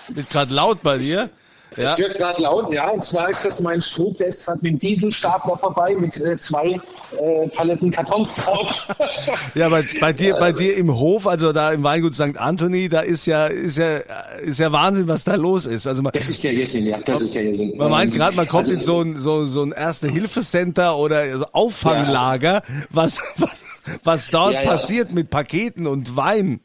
wird 0.10 0.30
gerade 0.30 0.54
laut 0.54 0.82
bei 0.84 0.98
dir. 0.98 1.30
Ja. 1.78 1.94
Es 1.94 2.00
wird 2.00 2.16
gerade 2.16 2.42
laut, 2.42 2.72
ja. 2.72 2.90
Und 2.90 3.04
zwar 3.04 3.30
ist 3.30 3.44
das 3.46 3.62
mein 3.62 3.82
Strub, 3.82 4.18
der 4.18 4.28
ist 4.28 4.46
gerade 4.46 4.60
mit 4.62 4.74
dem 4.74 4.80
Dieselstab 4.80 5.46
noch 5.48 5.60
vorbei 5.60 5.96
mit 5.96 6.20
äh, 6.20 6.38
zwei 6.38 6.80
äh, 7.20 7.48
Paletten 7.50 7.92
Kartons 7.92 8.36
drauf. 8.36 8.88
ja, 9.56 9.70
bei, 9.70 9.86
bei 10.00 10.14
dir, 10.14 10.36
bei 10.36 10.52
dir 10.52 10.78
im 10.78 10.94
Hof, 10.94 11.28
also 11.28 11.54
da 11.54 11.72
im 11.72 11.84
Weingut 11.84 12.16
St. 12.16 12.38
Anthony, 12.38 12.90
da 12.90 13.02
ist 13.02 13.26
ja, 13.26 13.48
ist 13.48 13.78
ja, 13.78 13.98
ist 14.42 14.60
ja 14.60 14.72
Wahnsinn, 14.72 15.08
was 15.08 15.24
da 15.24 15.36
los 15.36 15.66
ist. 15.66 15.88
Also 15.88 16.02
man, 16.02 16.12
das 16.12 16.30
ist 16.30 16.44
der 16.44 16.54
Jessin, 16.54 16.86
ja. 16.86 17.00
Das 17.00 17.22
ist 17.22 17.34
der 17.36 17.44
Jessin. 17.44 17.78
Man 17.78 17.92
meint 17.92 18.14
gerade, 18.14 18.36
man 18.36 18.48
kommt 18.48 18.70
also, 18.70 18.74
in 18.74 18.82
so 18.82 19.02
ein, 19.02 19.20
so, 19.20 19.46
so 19.46 19.64
ein 19.64 19.72
Erste-Hilfe-Center 19.72 20.98
oder 20.98 21.38
so 21.38 21.46
Auffanglager, 21.52 22.54
ja. 22.54 22.62
was, 22.90 23.20
was, 23.38 23.50
was 24.04 24.30
dort 24.30 24.54
ja, 24.54 24.64
passiert 24.64 25.12
mit 25.12 25.30
Paketen 25.30 25.88
und 25.88 26.16
Wein. 26.16 26.60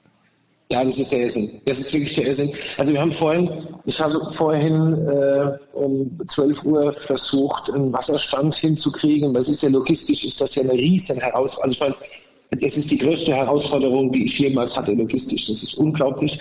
Ja, 0.71 0.85
das 0.85 0.99
ist 0.99 1.13
der 1.13 1.21
Irrsinn. 1.21 1.63
Das 1.65 1.79
ist 1.79 1.95
wirklich 1.95 2.15
der 2.15 2.27
Irrsinn. 2.27 2.53
Also 2.77 2.93
wir 2.93 3.01
haben 3.01 3.13
vorhin, 3.13 3.51
ich 3.87 3.99
habe 4.01 4.31
vorhin 4.31 5.09
äh, 5.09 5.57
um 5.73 6.19
12 6.29 6.63
Uhr 6.65 6.93
versucht, 6.93 7.71
einen 7.73 7.91
Wasserstand 7.91 8.55
hinzukriegen. 8.55 9.33
Das 9.33 9.49
ist 9.49 9.63
ja 9.63 9.71
logistisch, 9.71 10.25
ist 10.25 10.41
das 10.43 10.55
ja 10.57 10.63
eine 10.63 10.75
riesen 10.75 11.19
Herausforderung. 11.19 11.63
Also 11.63 11.73
ich 11.73 11.81
meine, 11.81 12.61
das 12.61 12.77
ist 12.77 12.91
die 12.91 12.99
größte 12.99 13.35
Herausforderung, 13.35 14.13
die 14.13 14.27
ich 14.27 14.39
jemals 14.39 14.77
hatte, 14.77 14.93
logistisch. 14.93 15.47
Das 15.47 15.63
ist 15.63 15.75
unglaublich. 15.79 16.39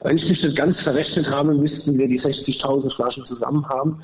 Wenn 0.00 0.16
ich 0.16 0.28
mich 0.28 0.42
nicht 0.42 0.56
ganz 0.56 0.80
verrechnet 0.80 1.30
habe, 1.30 1.54
müssten 1.54 1.96
wir 1.96 2.08
die 2.08 2.18
60.000 2.18 2.92
Flaschen 2.92 3.24
zusammen 3.24 3.68
haben. 3.68 4.02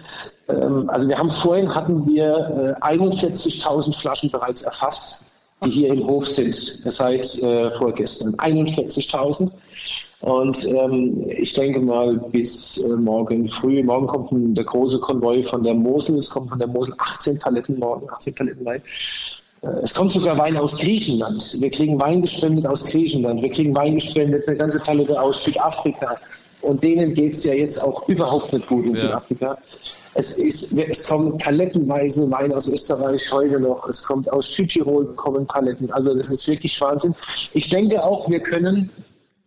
Ähm, 0.48 0.88
also 0.88 1.08
wir 1.08 1.18
haben 1.18 1.32
vorhin 1.32 1.74
hatten 1.74 2.06
wir 2.06 2.76
äh, 2.80 2.94
41.000 2.94 3.98
Flaschen 3.98 4.30
bereits 4.30 4.62
erfasst 4.62 5.24
die 5.64 5.70
hier 5.70 5.88
im 5.92 6.06
Hof 6.06 6.26
sind 6.26 6.54
seit 6.54 7.42
äh, 7.42 7.76
vorgestern. 7.78 8.34
41.000. 8.36 9.50
Und 10.20 10.66
ähm, 10.66 11.22
ich 11.28 11.52
denke 11.52 11.80
mal, 11.80 12.14
bis 12.32 12.78
äh, 12.84 12.96
morgen 12.96 13.48
früh, 13.48 13.82
morgen 13.82 14.06
kommt 14.06 14.32
ein, 14.32 14.54
der 14.54 14.64
große 14.64 14.98
Konvoi 14.98 15.44
von 15.44 15.62
der 15.62 15.74
Mosel, 15.74 16.18
es 16.18 16.30
kommt 16.30 16.50
von 16.50 16.58
der 16.58 16.68
Mosel 16.68 16.94
18 16.98 17.38
Paletten 17.38 17.78
morgen, 17.78 18.08
18 18.10 18.34
Paletten 18.34 18.64
Wein. 18.64 18.82
Äh, 19.62 19.68
es 19.82 19.94
kommt 19.94 20.12
sogar 20.12 20.36
Wein 20.38 20.56
aus 20.56 20.78
Griechenland. 20.78 21.60
Wir 21.60 21.70
kriegen 21.70 22.00
Wein 22.00 22.22
gespendet 22.22 22.66
aus 22.66 22.84
Griechenland. 22.84 23.42
Wir 23.42 23.50
kriegen 23.50 23.74
Wein 23.76 23.94
gespendet, 23.94 24.46
eine 24.48 24.56
ganze 24.56 24.80
Palette 24.80 25.20
aus 25.20 25.44
Südafrika. 25.44 26.16
Und 26.62 26.82
denen 26.82 27.14
geht 27.14 27.34
es 27.34 27.44
ja 27.44 27.54
jetzt 27.54 27.78
auch 27.82 28.08
überhaupt 28.08 28.52
nicht 28.52 28.66
gut 28.66 28.84
in 28.86 28.94
ja. 28.94 28.98
Südafrika. 28.98 29.58
Es, 30.14 30.38
ist, 30.38 30.76
es 30.76 31.06
kommen 31.06 31.38
palettenweise 31.38 32.30
Wein 32.30 32.52
aus 32.52 32.68
Österreich 32.68 33.30
heute 33.30 33.60
noch. 33.60 33.88
Es 33.88 34.02
kommt 34.02 34.30
aus 34.32 34.54
Südtirol 34.54 35.06
kommen 35.14 35.46
Paletten. 35.46 35.90
Also 35.92 36.14
das 36.14 36.30
ist 36.30 36.48
wirklich 36.48 36.80
Wahnsinn. 36.80 37.14
Ich 37.52 37.68
denke 37.68 38.02
auch, 38.02 38.28
wir 38.28 38.40
können 38.40 38.90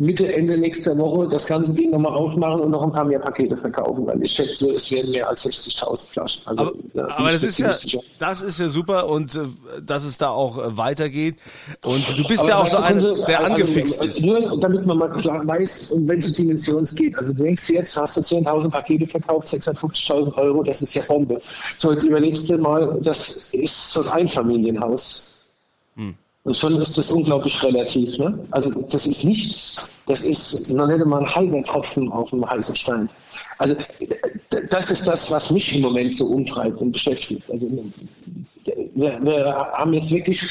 Mitte, 0.01 0.33
Ende 0.33 0.57
nächster 0.57 0.97
Woche 0.97 1.29
das 1.29 1.45
ganze 1.45 1.75
Ding 1.75 1.91
nochmal 1.91 2.13
aufmachen 2.15 2.61
und 2.61 2.71
noch 2.71 2.81
ein 2.81 2.91
paar 2.91 3.05
mehr 3.05 3.19
Pakete 3.19 3.55
verkaufen, 3.55 4.07
weil 4.07 4.23
ich 4.23 4.31
schätze, 4.31 4.71
es 4.71 4.91
werden 4.91 5.11
mehr 5.11 5.29
als 5.29 5.45
60.000 5.45 6.07
Flaschen. 6.07 6.41
Also, 6.45 6.61
aber, 6.61 6.73
ja, 6.95 7.07
aber 7.07 7.31
das 7.31 7.43
ist 7.43 7.59
ja, 7.59 7.75
das 8.17 8.41
ist 8.41 8.59
ja 8.59 8.67
super 8.67 9.07
und 9.07 9.35
äh, 9.35 9.41
dass 9.85 10.03
es 10.03 10.17
da 10.17 10.31
auch 10.31 10.57
äh, 10.57 10.75
weitergeht. 10.75 11.35
Und 11.83 12.17
du 12.17 12.27
bist 12.27 12.39
aber 12.39 12.49
ja 12.49 12.57
auch 12.57 12.67
so 12.67 12.77
einer, 12.77 12.99
der 13.25 13.41
also, 13.41 13.53
angefixt 13.53 14.01
also, 14.01 14.17
ist. 14.17 14.25
Nur 14.25 14.59
damit 14.59 14.87
man 14.87 14.97
mal 14.97 15.11
klar 15.11 15.45
weiß, 15.45 15.91
um 15.91 16.07
welche 16.07 16.31
Dimension 16.31 16.81
es 16.81 16.95
geht. 16.95 17.15
Also 17.15 17.33
du 17.33 17.43
denkst 17.43 17.69
jetzt, 17.69 17.95
hast 17.95 18.17
du 18.17 18.21
10.000 18.21 18.71
Pakete 18.71 19.05
verkauft, 19.05 19.49
650.000 19.49 20.35
Euro, 20.35 20.63
das 20.63 20.81
ist 20.81 20.95
ja 20.95 21.03
Bombe. 21.07 21.39
So, 21.77 21.91
jetzt 21.91 22.03
überlegst 22.03 22.49
du 22.49 22.57
mal, 22.57 22.97
das 23.03 23.53
ist 23.53 23.93
so 23.93 24.01
ein 24.01 24.21
Einfamilienhaus. 24.21 25.27
Hm. 25.95 26.15
Und 26.43 26.57
schon 26.57 26.81
ist 26.81 26.97
das 26.97 27.11
unglaublich 27.11 27.61
relativ. 27.63 28.17
Ne? 28.17 28.39
Also 28.49 28.87
das 28.89 29.05
ist 29.05 29.23
nichts, 29.23 29.89
das 30.07 30.23
ist 30.23 30.71
noch 30.71 30.87
nicht 30.87 31.05
mal 31.05 31.19
ein 31.19 31.35
halber 31.35 31.63
Tropfen 31.63 32.11
auf 32.11 32.31
dem 32.31 32.49
heißen 32.49 32.75
Stein. 32.75 33.09
Also 33.59 33.75
das 34.69 34.89
ist 34.89 35.05
das, 35.05 35.29
was 35.29 35.51
mich 35.51 35.75
im 35.75 35.83
Moment 35.83 36.15
so 36.15 36.25
umtreibt 36.25 36.81
und 36.81 36.91
beschäftigt. 36.91 37.43
Also 37.51 37.67
wir, 38.95 39.19
wir 39.23 39.55
haben 39.55 39.93
jetzt 39.93 40.11
wirklich 40.11 40.41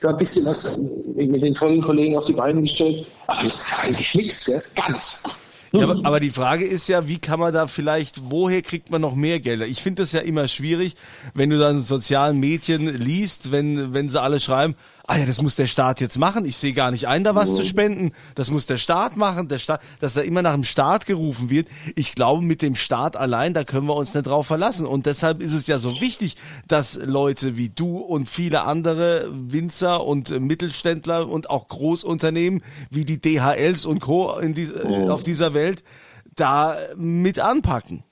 da 0.00 0.10
ein 0.10 0.16
bisschen 0.16 0.46
was 0.46 0.80
mit 1.14 1.42
den 1.42 1.54
tollen 1.54 1.82
Kollegen 1.82 2.16
auf 2.16 2.26
die 2.26 2.34
Beine 2.34 2.62
gestellt. 2.62 3.06
Aber 3.26 3.42
das 3.42 3.54
ist 3.54 3.84
eigentlich 3.84 4.14
nichts, 4.14 4.44
gell? 4.44 4.62
ganz. 4.76 5.24
Ja, 5.72 5.84
aber, 5.84 6.00
aber, 6.04 6.20
die 6.20 6.30
Frage 6.30 6.66
ist 6.66 6.86
ja, 6.88 7.08
wie 7.08 7.18
kann 7.18 7.40
man 7.40 7.52
da 7.52 7.66
vielleicht, 7.66 8.30
woher 8.30 8.60
kriegt 8.60 8.90
man 8.90 9.00
noch 9.00 9.14
mehr 9.14 9.40
Gelder? 9.40 9.66
Ich 9.66 9.80
finde 9.80 10.02
das 10.02 10.12
ja 10.12 10.20
immer 10.20 10.46
schwierig, 10.46 10.94
wenn 11.32 11.48
du 11.48 11.58
dann 11.58 11.80
sozialen 11.80 12.38
Medien 12.38 12.86
liest, 12.86 13.52
wenn, 13.52 13.94
wenn 13.94 14.10
sie 14.10 14.20
alle 14.20 14.38
schreiben, 14.38 14.74
ah 15.12 15.18
ja, 15.18 15.26
das 15.26 15.42
muss 15.42 15.56
der 15.56 15.66
Staat 15.66 16.00
jetzt 16.00 16.18
machen. 16.18 16.46
Ich 16.46 16.56
sehe 16.56 16.72
gar 16.72 16.90
nicht 16.90 17.06
ein, 17.06 17.22
da 17.22 17.34
was 17.34 17.54
zu 17.54 17.64
spenden. 17.64 18.12
Das 18.34 18.50
muss 18.50 18.64
der 18.64 18.78
Staat 18.78 19.16
machen. 19.18 19.46
Der 19.48 19.58
Staat, 19.58 19.82
dass 20.00 20.14
da 20.14 20.22
immer 20.22 20.40
nach 20.40 20.54
dem 20.54 20.64
Staat 20.64 21.04
gerufen 21.04 21.50
wird. 21.50 21.68
Ich 21.96 22.14
glaube, 22.14 22.42
mit 22.42 22.62
dem 22.62 22.76
Staat 22.76 23.16
allein, 23.16 23.52
da 23.52 23.62
können 23.64 23.86
wir 23.86 23.94
uns 23.94 24.14
nicht 24.14 24.26
drauf 24.26 24.46
verlassen. 24.46 24.86
Und 24.86 25.04
deshalb 25.04 25.42
ist 25.42 25.52
es 25.52 25.66
ja 25.66 25.76
so 25.76 26.00
wichtig, 26.00 26.36
dass 26.66 26.94
Leute 26.94 27.58
wie 27.58 27.68
du 27.68 27.98
und 27.98 28.30
viele 28.30 28.62
andere 28.62 29.28
Winzer 29.30 30.02
und 30.06 30.30
Mittelständler 30.40 31.28
und 31.28 31.50
auch 31.50 31.68
Großunternehmen 31.68 32.62
wie 32.88 33.04
die 33.04 33.20
DHLs 33.20 33.84
und 33.84 34.00
Co. 34.00 34.38
In 34.38 34.54
die, 34.54 34.70
oh. 34.72 35.10
auf 35.10 35.22
dieser 35.22 35.52
Welt 35.52 35.84
da 36.36 36.78
mit 36.96 37.38
anpacken. 37.38 38.02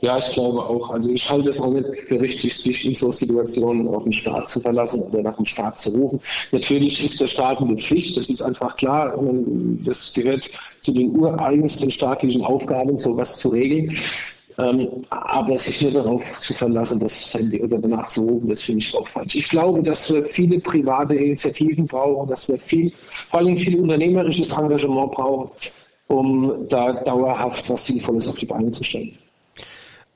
Ja, 0.00 0.18
ich 0.18 0.30
glaube 0.30 0.64
auch. 0.64 0.90
Also 0.90 1.10
ich 1.10 1.28
halte 1.28 1.48
es 1.48 1.60
auch 1.60 1.72
nicht 1.72 1.86
für 2.02 2.20
richtig, 2.20 2.56
sich 2.56 2.86
in 2.86 2.94
so 2.94 3.10
Situationen 3.10 3.88
auf 3.88 4.04
den 4.04 4.12
Staat 4.12 4.48
zu 4.48 4.60
verlassen 4.60 5.02
oder 5.02 5.22
nach 5.22 5.36
dem 5.36 5.46
Staat 5.46 5.80
zu 5.80 5.90
rufen. 5.90 6.20
Natürlich 6.52 7.04
ist 7.04 7.20
der 7.20 7.26
Staat 7.26 7.60
eine 7.60 7.76
Pflicht, 7.76 8.16
das 8.16 8.28
ist 8.28 8.42
einfach 8.42 8.76
klar. 8.76 9.18
Das 9.84 10.12
gehört 10.14 10.50
zu 10.80 10.92
den 10.92 11.16
ureigensten 11.16 11.90
staatlichen 11.90 12.42
Aufgaben, 12.42 12.98
sowas 12.98 13.36
zu 13.38 13.48
regeln. 13.48 13.96
Ähm, 14.58 15.04
aber 15.10 15.58
sich 15.58 15.82
nur 15.82 15.92
darauf 15.92 16.22
zu 16.40 16.54
verlassen, 16.54 16.98
das 16.98 17.34
Handy 17.34 17.60
oder 17.60 17.76
danach 17.76 18.06
zu 18.08 18.22
rufen, 18.22 18.48
das 18.48 18.62
finde 18.62 18.78
ich 18.78 18.94
auch 18.94 19.06
falsch. 19.06 19.34
Ich 19.34 19.50
glaube, 19.50 19.82
dass 19.82 20.10
wir 20.10 20.24
viele 20.24 20.60
private 20.60 21.14
Initiativen 21.14 21.86
brauchen, 21.86 22.26
dass 22.28 22.48
wir 22.48 22.56
viel, 22.56 22.90
vor 23.28 23.40
allem 23.40 23.58
viel 23.58 23.78
unternehmerisches 23.78 24.56
Engagement 24.56 25.12
brauchen, 25.12 25.50
um 26.06 26.66
da 26.70 27.04
dauerhaft 27.04 27.68
was 27.68 27.86
Sinnvolles 27.86 28.28
auf 28.28 28.38
die 28.38 28.46
Beine 28.46 28.70
zu 28.70 28.82
stellen. 28.82 29.18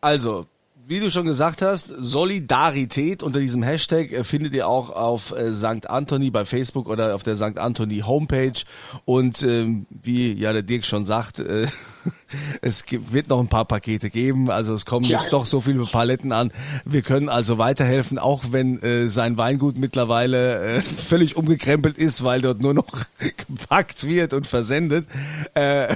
Also, 0.00 0.46
wie 0.86 0.98
du 0.98 1.10
schon 1.10 1.26
gesagt 1.26 1.62
hast, 1.62 1.86
Solidarität 1.86 3.22
unter 3.22 3.38
diesem 3.38 3.62
Hashtag 3.62 4.10
äh, 4.10 4.24
findet 4.24 4.54
ihr 4.54 4.66
auch 4.66 4.90
auf 4.90 5.30
äh, 5.30 5.52
St. 5.54 5.88
Anthony 5.88 6.30
bei 6.30 6.44
Facebook 6.44 6.88
oder 6.88 7.14
auf 7.14 7.22
der 7.22 7.36
St. 7.36 7.58
Anthony 7.58 8.00
Homepage. 8.00 8.64
Und 9.04 9.42
ähm, 9.42 9.86
wie 9.90 10.32
ja 10.32 10.52
der 10.52 10.62
Dirk 10.62 10.84
schon 10.84 11.04
sagt, 11.04 11.38
äh, 11.38 11.68
es 12.60 12.84
gibt, 12.84 13.12
wird 13.12 13.28
noch 13.28 13.40
ein 13.40 13.48
paar 13.48 13.64
Pakete 13.64 14.10
geben. 14.10 14.50
Also 14.50 14.74
es 14.74 14.86
kommen 14.86 15.04
jetzt 15.04 15.32
doch 15.32 15.46
so 15.46 15.60
viele 15.60 15.84
Paletten 15.84 16.32
an. 16.32 16.52
Wir 16.84 17.02
können 17.02 17.28
also 17.28 17.58
weiterhelfen, 17.58 18.18
auch 18.18 18.44
wenn 18.50 18.78
äh, 18.82 19.08
sein 19.08 19.36
Weingut 19.36 19.78
mittlerweile 19.78 20.78
äh, 20.78 20.80
völlig 20.80 21.36
umgekrempelt 21.36 21.98
ist, 21.98 22.22
weil 22.22 22.40
dort 22.40 22.60
nur 22.60 22.74
noch 22.74 22.88
gepackt 23.18 24.04
wird 24.04 24.32
und 24.32 24.46
versendet. 24.46 25.06
Äh, 25.54 25.94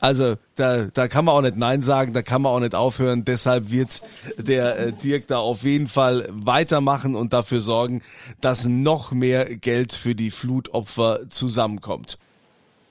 also 0.00 0.36
da, 0.56 0.84
da 0.86 1.08
kann 1.08 1.24
man 1.24 1.34
auch 1.34 1.42
nicht 1.42 1.56
Nein 1.56 1.82
sagen, 1.82 2.12
da 2.12 2.22
kann 2.22 2.42
man 2.42 2.52
auch 2.52 2.60
nicht 2.60 2.74
aufhören. 2.74 3.24
Deshalb 3.24 3.70
wird 3.70 4.02
der 4.36 4.78
äh, 4.78 4.92
Dirk 4.92 5.26
da 5.28 5.38
auf 5.38 5.62
jeden 5.62 5.86
Fall 5.86 6.28
weitermachen 6.30 7.14
und 7.14 7.32
dafür 7.32 7.60
sorgen, 7.60 8.02
dass 8.40 8.66
noch 8.66 9.12
mehr 9.12 9.56
Geld 9.56 9.92
für 9.92 10.14
die 10.14 10.30
Flutopfer 10.30 11.30
zusammenkommt. 11.30 12.18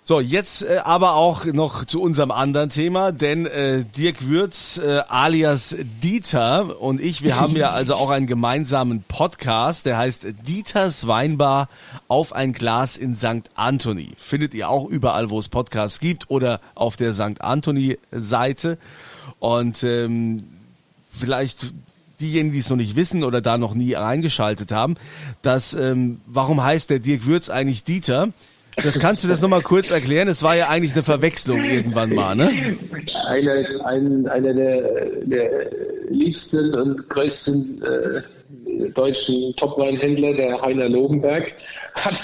So, 0.07 0.21
jetzt 0.21 0.61
äh, 0.61 0.77
aber 0.85 1.15
auch 1.15 1.43
noch 1.43 1.83
zu 1.83 2.01
unserem 2.01 2.31
anderen 2.31 2.69
Thema, 2.69 3.11
denn 3.11 3.45
äh, 3.45 3.83
Dirk 3.83 4.25
Würz 4.25 4.77
äh, 4.77 5.01
alias 5.09 5.75
Dieter 6.01 6.79
und 6.79 7.01
ich, 7.01 7.23
wir 7.23 7.37
haben 7.37 7.57
ja 7.57 7.71
also 7.71 7.95
auch 7.95 8.09
einen 8.09 8.25
gemeinsamen 8.25 9.03
Podcast, 9.05 9.85
der 9.85 9.97
heißt 9.97 10.25
Dieters 10.47 11.07
Weinbar 11.07 11.67
auf 12.07 12.31
ein 12.31 12.53
Glas 12.53 12.95
in 12.95 13.17
St. 13.17 13.51
Anthony. 13.55 14.13
Findet 14.15 14.53
ihr 14.53 14.69
auch 14.69 14.87
überall, 14.87 15.29
wo 15.29 15.39
es 15.41 15.49
Podcasts 15.49 15.99
gibt 15.99 16.29
oder 16.29 16.61
auf 16.73 16.95
der 16.95 17.13
St. 17.13 17.41
Anthony 17.41 17.97
Seite. 18.09 18.77
Und 19.39 19.83
ähm, 19.83 20.41
vielleicht 21.11 21.73
diejenigen, 22.21 22.53
die 22.53 22.59
es 22.59 22.69
noch 22.69 22.77
nicht 22.77 22.95
wissen 22.95 23.25
oder 23.25 23.41
da 23.41 23.57
noch 23.57 23.73
nie 23.73 23.91
reingeschaltet 23.91 24.71
haben, 24.71 24.95
dass 25.41 25.73
ähm, 25.73 26.21
warum 26.27 26.63
heißt 26.63 26.89
der 26.91 26.99
Dirk 26.99 27.25
Würz 27.25 27.49
eigentlich 27.49 27.83
Dieter? 27.83 28.29
Das 28.83 28.99
kannst 28.99 29.23
du 29.23 29.27
das 29.27 29.41
nochmal 29.41 29.61
kurz 29.61 29.89
erklären? 29.89 30.27
Es 30.27 30.43
war 30.43 30.55
ja 30.55 30.67
eigentlich 30.69 30.93
eine 30.93 31.03
Verwechslung 31.03 31.63
irgendwann 31.63 32.13
mal, 32.13 32.35
ne? 32.35 32.51
Einer, 33.27 33.85
ein, 33.85 34.27
einer 34.27 34.53
der, 34.53 35.05
der 35.23 35.71
liebsten 36.09 36.75
und 36.75 37.09
größten 37.09 37.81
äh, 37.81 38.89
deutschen 38.91 39.55
Topweinhändler, 39.55 40.33
der 40.33 40.61
Heiner 40.61 40.89
Logenberg, 40.89 41.53
hat 41.95 42.19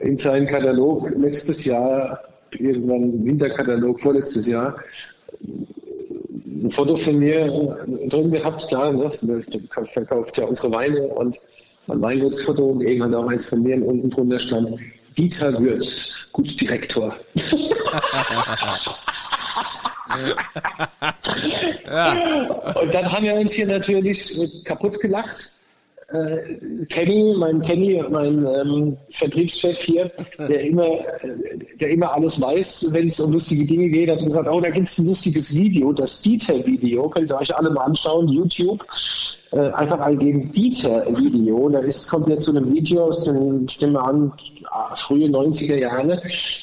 in 0.00 0.18
seinem 0.18 0.48
Katalog 0.48 1.10
letztes 1.16 1.64
Jahr, 1.64 2.18
irgendwann 2.58 3.24
Winterkatalog 3.24 4.00
vorletztes 4.00 4.48
Jahr, 4.48 4.76
ein 6.46 6.70
Foto 6.70 6.96
von 6.96 7.18
mir 7.18 7.78
drin 8.08 8.32
gehabt, 8.32 8.66
klar, 8.68 8.92
ne? 8.92 9.10
verkauft 9.92 10.36
ja 10.36 10.44
unsere 10.44 10.72
Weine 10.72 11.06
und 11.08 11.38
ein 11.88 12.00
Weinwurzfoto 12.00 12.70
und 12.70 12.80
irgendwann 12.80 13.14
auch 13.14 13.28
eins 13.28 13.46
von 13.46 13.62
mir 13.62 13.76
und 13.76 13.84
unten 13.84 14.10
drunter 14.10 14.40
stand 14.40 14.80
Dieter 15.16 15.60
Würz, 15.60 16.26
Gutsdirektor. 16.32 17.16
ja. 21.86 22.12
Und 22.80 22.94
dann 22.94 23.12
haben 23.12 23.24
wir 23.24 23.34
uns 23.34 23.52
hier 23.52 23.66
natürlich 23.66 24.64
kaputt 24.64 25.00
gelacht 25.00 25.52
äh, 26.12 26.84
Kenny, 26.86 27.34
mein 27.36 27.62
Kenny, 27.62 28.02
mein 28.10 28.46
ähm, 28.46 28.96
Vertriebschef 29.10 29.78
hier, 29.78 30.10
der 30.38 30.62
immer, 30.62 30.98
der 31.80 31.90
immer 31.90 32.14
alles 32.14 32.40
weiß, 32.40 32.88
wenn 32.92 33.08
es 33.08 33.20
um 33.20 33.32
lustige 33.32 33.64
Dinge 33.64 33.88
geht, 33.88 34.10
hat 34.10 34.20
gesagt, 34.20 34.48
oh, 34.50 34.60
da 34.60 34.70
gibt 34.70 34.88
es 34.88 34.98
ein 34.98 35.06
lustiges 35.06 35.54
Video, 35.54 35.92
das 35.92 36.22
Dieter-Video, 36.22 37.08
könnt 37.08 37.30
ihr 37.30 37.38
euch 37.38 37.56
alle 37.56 37.70
mal 37.70 37.84
anschauen, 37.84 38.28
YouTube. 38.28 38.84
Äh, 39.54 39.70
einfach 39.70 40.00
eingeben 40.00 40.50
Dieter-Video. 40.50 41.68
Da 41.68 41.78
ist, 41.78 42.10
kommt 42.10 42.26
jetzt 42.26 42.46
zu 42.46 42.50
einem 42.50 42.74
Video 42.74 43.04
aus 43.04 43.22
den, 43.24 43.68
Stimme 43.68 44.02
an, 44.02 44.32
frühe 44.96 45.28
90er 45.28 45.76
Jahre, 45.76 46.20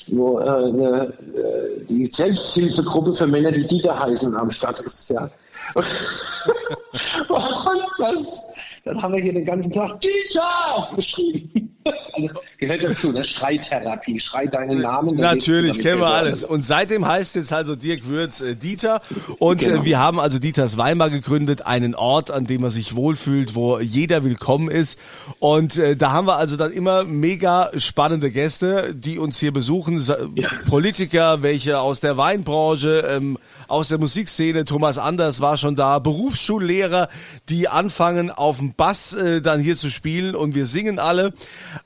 wo 0.07 0.39
äh, 0.39 0.43
eine, 0.43 1.13
äh, 1.33 1.85
die 1.87 2.05
Selbsthilfegruppe 2.05 3.15
für 3.15 3.27
Männer, 3.27 3.53
die 3.53 3.65
Dieter 3.65 3.97
heißen, 3.97 4.35
am 4.35 4.51
Start 4.51 4.81
ist. 4.81 5.09
Ja. 5.09 5.29
und 7.29 7.79
das 7.97 8.50
dann 8.83 9.01
haben 9.01 9.13
wir 9.13 9.21
hier 9.21 9.33
den 9.33 9.45
ganzen 9.45 9.71
Tag 9.71 9.99
Teacher 10.01 10.91
geschrieben. 10.95 11.71
alles 12.13 12.33
gehört 12.57 12.83
dazu, 12.83 13.11
ne? 13.11 13.23
Schreitherapie, 13.23 14.19
schrei 14.19 14.47
deinen 14.47 14.81
Namen. 14.81 15.15
Natürlich, 15.15 15.79
kennen 15.79 15.99
wir 15.99 16.07
alles. 16.07 16.43
Und 16.43 16.65
seitdem 16.65 17.07
heißt 17.07 17.35
jetzt 17.35 17.53
also 17.53 17.75
Dirk 17.75 18.07
Würz 18.07 18.41
äh, 18.41 18.55
Dieter. 18.55 19.01
Und 19.39 19.63
äh, 19.63 19.65
genau. 19.65 19.81
äh, 19.81 19.85
wir 19.85 19.99
haben 19.99 20.19
also 20.19 20.39
Dieters 20.39 20.77
Weimar 20.77 21.09
gegründet, 21.09 21.65
einen 21.65 21.95
Ort, 21.95 22.31
an 22.31 22.45
dem 22.45 22.63
er 22.63 22.69
sich 22.69 22.95
wohlfühlt, 22.95 23.55
wo 23.55 23.79
jeder 23.79 24.23
willkommen 24.23 24.69
ist. 24.69 24.99
Und 25.39 25.77
äh, 25.77 25.95
da 25.95 26.11
haben 26.11 26.27
wir 26.27 26.35
also 26.35 26.55
dann 26.57 26.71
immer 26.71 27.03
mega 27.03 27.69
spannende 27.77 28.31
Gäste, 28.31 28.93
die 28.95 29.17
uns 29.17 29.39
hier 29.39 29.51
besuchen. 29.51 30.01
Ja. 30.35 30.49
Politiker, 30.67 31.41
welche 31.41 31.79
aus 31.79 31.99
der 31.99 32.17
Weinbranche, 32.17 33.07
ähm, 33.09 33.37
aus 33.67 33.89
der 33.89 33.99
Musikszene, 33.99 34.65
Thomas 34.65 34.97
Anders 34.97 35.41
war 35.41 35.57
schon 35.57 35.75
da, 35.75 35.99
Berufsschullehrer, 35.99 37.07
die 37.49 37.67
anfangen 37.67 38.29
auf 38.29 38.57
dem 38.57 38.70
Bass 38.75 39.13
äh, 39.13 39.41
dann 39.41 39.59
hier 39.59 39.77
zu 39.77 39.89
spielen 39.89 40.35
und 40.35 40.55
wir 40.55 40.65
singen 40.65 40.99
alle. 40.99 41.33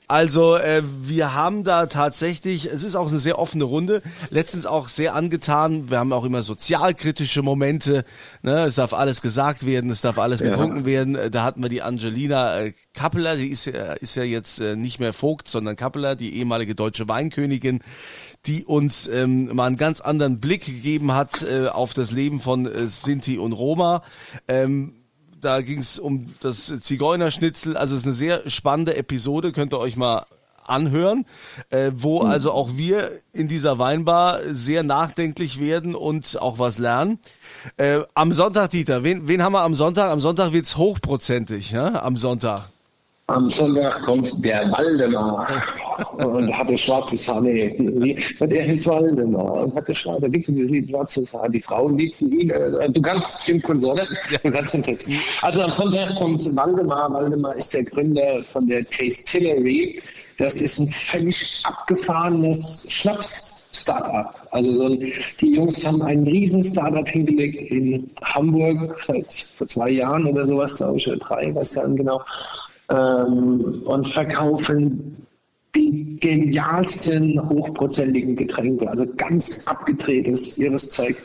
Also 0.06 0.56
äh, 0.56 0.82
wir 1.02 1.34
haben 1.34 1.64
da 1.64 1.86
tatsächlich, 1.86 2.66
es 2.66 2.82
ist 2.82 2.96
auch 2.96 3.08
eine 3.08 3.18
sehr 3.18 3.38
offene 3.38 3.64
Runde, 3.64 4.02
letztens 4.30 4.66
auch 4.66 4.88
sehr 4.88 5.14
angetan. 5.14 5.90
Wir 5.90 5.98
haben 5.98 6.12
auch 6.12 6.24
immer 6.24 6.42
sozialkritische 6.42 7.42
Momente. 7.42 8.04
Ne? 8.42 8.64
Es 8.64 8.76
darf 8.76 8.92
alles 8.92 9.22
gesagt 9.22 9.66
werden, 9.66 9.90
es 9.90 10.00
darf 10.00 10.18
alles 10.18 10.40
getrunken 10.40 10.80
ja. 10.80 10.86
werden. 10.86 11.18
Da 11.30 11.44
hatten 11.44 11.62
wir 11.62 11.68
die 11.68 11.82
Angelina 11.82 12.60
äh, 12.60 12.72
Kappeler, 12.94 13.36
die 13.36 13.48
ist 13.48 13.66
ja, 13.66 13.92
ist 13.94 14.16
ja 14.16 14.22
jetzt 14.22 14.60
äh, 14.60 14.76
nicht 14.76 15.00
mehr 15.00 15.12
Vogt, 15.12 15.48
sondern 15.48 15.76
Kappeler, 15.76 16.16
die 16.16 16.36
ehemalige 16.36 16.74
deutsche 16.74 17.08
Weinkönigin 17.08 17.80
die 18.46 18.64
uns 18.64 19.08
ähm, 19.08 19.54
mal 19.54 19.66
einen 19.66 19.76
ganz 19.76 20.00
anderen 20.00 20.40
Blick 20.40 20.66
gegeben 20.66 21.12
hat 21.12 21.42
äh, 21.42 21.68
auf 21.68 21.94
das 21.94 22.12
Leben 22.12 22.40
von 22.40 22.66
äh, 22.66 22.86
Sinti 22.86 23.38
und 23.38 23.52
Roma. 23.52 24.02
Ähm, 24.48 25.05
da 25.46 25.60
ging 25.60 25.78
es 25.78 26.00
um 26.00 26.34
das 26.40 26.72
Zigeunerschnitzel. 26.80 27.76
Also 27.76 27.94
es 27.94 28.00
ist 28.00 28.06
eine 28.06 28.14
sehr 28.14 28.50
spannende 28.50 28.96
Episode, 28.96 29.52
könnt 29.52 29.72
ihr 29.72 29.78
euch 29.78 29.96
mal 29.96 30.26
anhören, 30.64 31.24
äh, 31.70 31.92
wo 31.94 32.24
mhm. 32.24 32.30
also 32.30 32.50
auch 32.50 32.70
wir 32.74 33.12
in 33.32 33.46
dieser 33.46 33.78
Weinbar 33.78 34.40
sehr 34.50 34.82
nachdenklich 34.82 35.60
werden 35.60 35.94
und 35.94 36.42
auch 36.42 36.58
was 36.58 36.78
lernen. 36.78 37.20
Äh, 37.76 38.00
am 38.14 38.32
Sonntag, 38.32 38.70
Dieter, 38.70 39.04
wen, 39.04 39.28
wen 39.28 39.44
haben 39.44 39.52
wir 39.52 39.62
am 39.62 39.76
Sonntag? 39.76 40.10
Am 40.10 40.18
Sonntag 40.18 40.52
wird's 40.52 40.76
hochprozentig, 40.76 41.70
ja? 41.70 42.02
Am 42.02 42.16
Sonntag. 42.16 42.68
Am 43.28 43.50
Sonntag 43.50 44.02
kommt 44.02 44.44
der 44.44 44.70
Waldemar 44.70 45.48
und 46.18 46.56
hatte 46.56 46.78
schwarzes 46.78 47.28
Haar. 47.28 47.40
Nee, 47.40 47.76
und 48.38 48.52
er 48.52 48.64
hieß 48.66 48.86
Waldemar 48.86 49.64
und 49.64 49.74
hatte 49.74 49.96
schwarze, 49.96 50.20
da 50.20 50.28
gibt 50.28 50.48
es 50.48 50.54
dieses 50.54 50.70
Lied 50.70 50.88
schwarzes 50.88 51.34
Haar. 51.34 51.48
Die 51.48 51.60
Frauen 51.60 51.98
liebten 51.98 52.30
ihn. 52.30 52.50
Äh, 52.50 52.88
du 52.88 53.02
kannst 53.02 53.42
Stimmen, 53.42 53.84
oder? 53.84 54.06
Du 54.44 54.50
kannst 54.52 54.74
den 54.74 54.84
Text. 54.84 55.10
Also 55.42 55.60
am 55.60 55.72
Sonntag 55.72 56.14
kommt 56.14 56.54
Waldemar. 56.54 57.12
Waldemar 57.12 57.56
ist 57.56 57.74
der 57.74 57.82
Gründer 57.82 58.44
von 58.44 58.68
der 58.68 58.88
Tastillery. 58.88 60.00
Das 60.38 60.60
ist 60.60 60.78
ein 60.78 60.86
völlig 60.86 61.64
abgefahrenes 61.64 62.86
Schnaps-Startup. 62.90 64.34
Also 64.52 64.72
so 64.72 64.84
ein, 64.84 65.12
die 65.40 65.54
Jungs 65.56 65.84
haben 65.84 66.00
einen 66.02 66.28
riesen 66.28 66.62
Startup 66.62 67.08
hingelegt 67.08 67.72
in 67.72 68.08
Hamburg 68.22 69.02
seit 69.02 69.34
vor 69.34 69.66
zwei 69.66 69.90
Jahren 69.90 70.26
oder 70.26 70.46
sowas, 70.46 70.76
glaube 70.76 70.98
ich, 70.98 71.08
oder 71.08 71.16
drei, 71.16 71.52
weiß 71.52 71.74
gar 71.74 71.88
nicht 71.88 71.98
genau 71.98 72.20
ähm, 72.88 73.82
und 73.84 74.08
verkaufen 74.08 75.15
die 75.76 76.16
genialsten 76.20 77.40
hochprozentigen 77.48 78.36
Getränke, 78.36 78.88
also 78.88 79.04
ganz 79.16 79.66
abgedrehtes, 79.66 80.58
ihres 80.58 80.90
Zeug. 80.90 81.16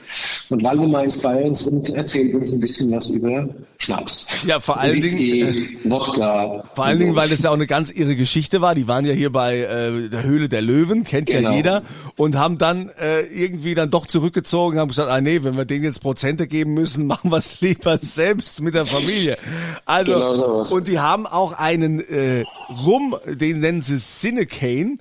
Und 0.50 0.64
Waldemar 0.64 1.06
ist 1.06 1.24
bei 1.24 1.44
uns 1.44 1.68
und 1.68 1.90
erzählt 1.90 2.36
uns 2.36 2.54
ein 2.54 2.60
bisschen 2.60 2.92
was 2.92 3.08
über 3.08 3.48
Schnaps. 3.78 4.28
Ja, 4.46 4.60
vor 4.60 4.80
allen 4.80 4.98
Whisky, 4.98 5.46
Dingen. 5.46 5.80
Wodka. 5.86 6.64
Vor 6.76 6.86
allen 6.86 7.00
Dingen, 7.00 7.16
weil 7.16 7.32
es 7.32 7.42
ja 7.42 7.50
auch 7.50 7.56
eine 7.56 7.68
ganz 7.68 7.92
irre 7.92 8.16
Geschichte 8.16 8.62
war. 8.62 8.76
Die 8.76 8.88
waren 8.88 9.06
ja 9.06 9.14
hier 9.14 9.32
bei 9.32 9.60
äh, 9.60 10.10
der 10.10 10.24
Höhle 10.24 10.50
der 10.50 10.62
Löwen, 10.62 11.04
kennt 11.04 11.28
genau. 11.28 11.50
ja 11.50 11.56
jeder, 11.56 11.84
und 12.18 12.36
haben 12.38 12.58
dann 12.58 12.90
äh, 13.00 13.22
irgendwie 13.22 13.74
dann 13.74 13.90
doch 13.90 14.06
zurückgezogen, 14.06 14.78
haben 14.78 14.90
gesagt, 14.90 15.10
ah 15.10 15.22
nee, 15.22 15.44
wenn 15.44 15.56
wir 15.56 15.66
denen 15.66 15.84
jetzt 15.84 16.02
Prozente 16.02 16.48
geben 16.48 16.74
müssen, 16.74 17.08
machen 17.12 17.32
wir 17.32 17.38
es 17.38 17.62
lieber 17.62 17.98
selbst 17.98 18.62
mit 18.62 18.76
der 18.76 18.86
Familie. 18.86 19.38
Also, 19.86 20.14
genau 20.14 20.64
und 20.70 20.88
die 20.88 21.00
haben 21.00 21.26
auch 21.26 21.54
einen 21.54 22.02
äh, 22.02 22.44
Rum, 22.86 23.16
den 23.26 23.60
nennen 23.60 23.82
sie 23.82 23.98
Cinecane, 23.98 24.98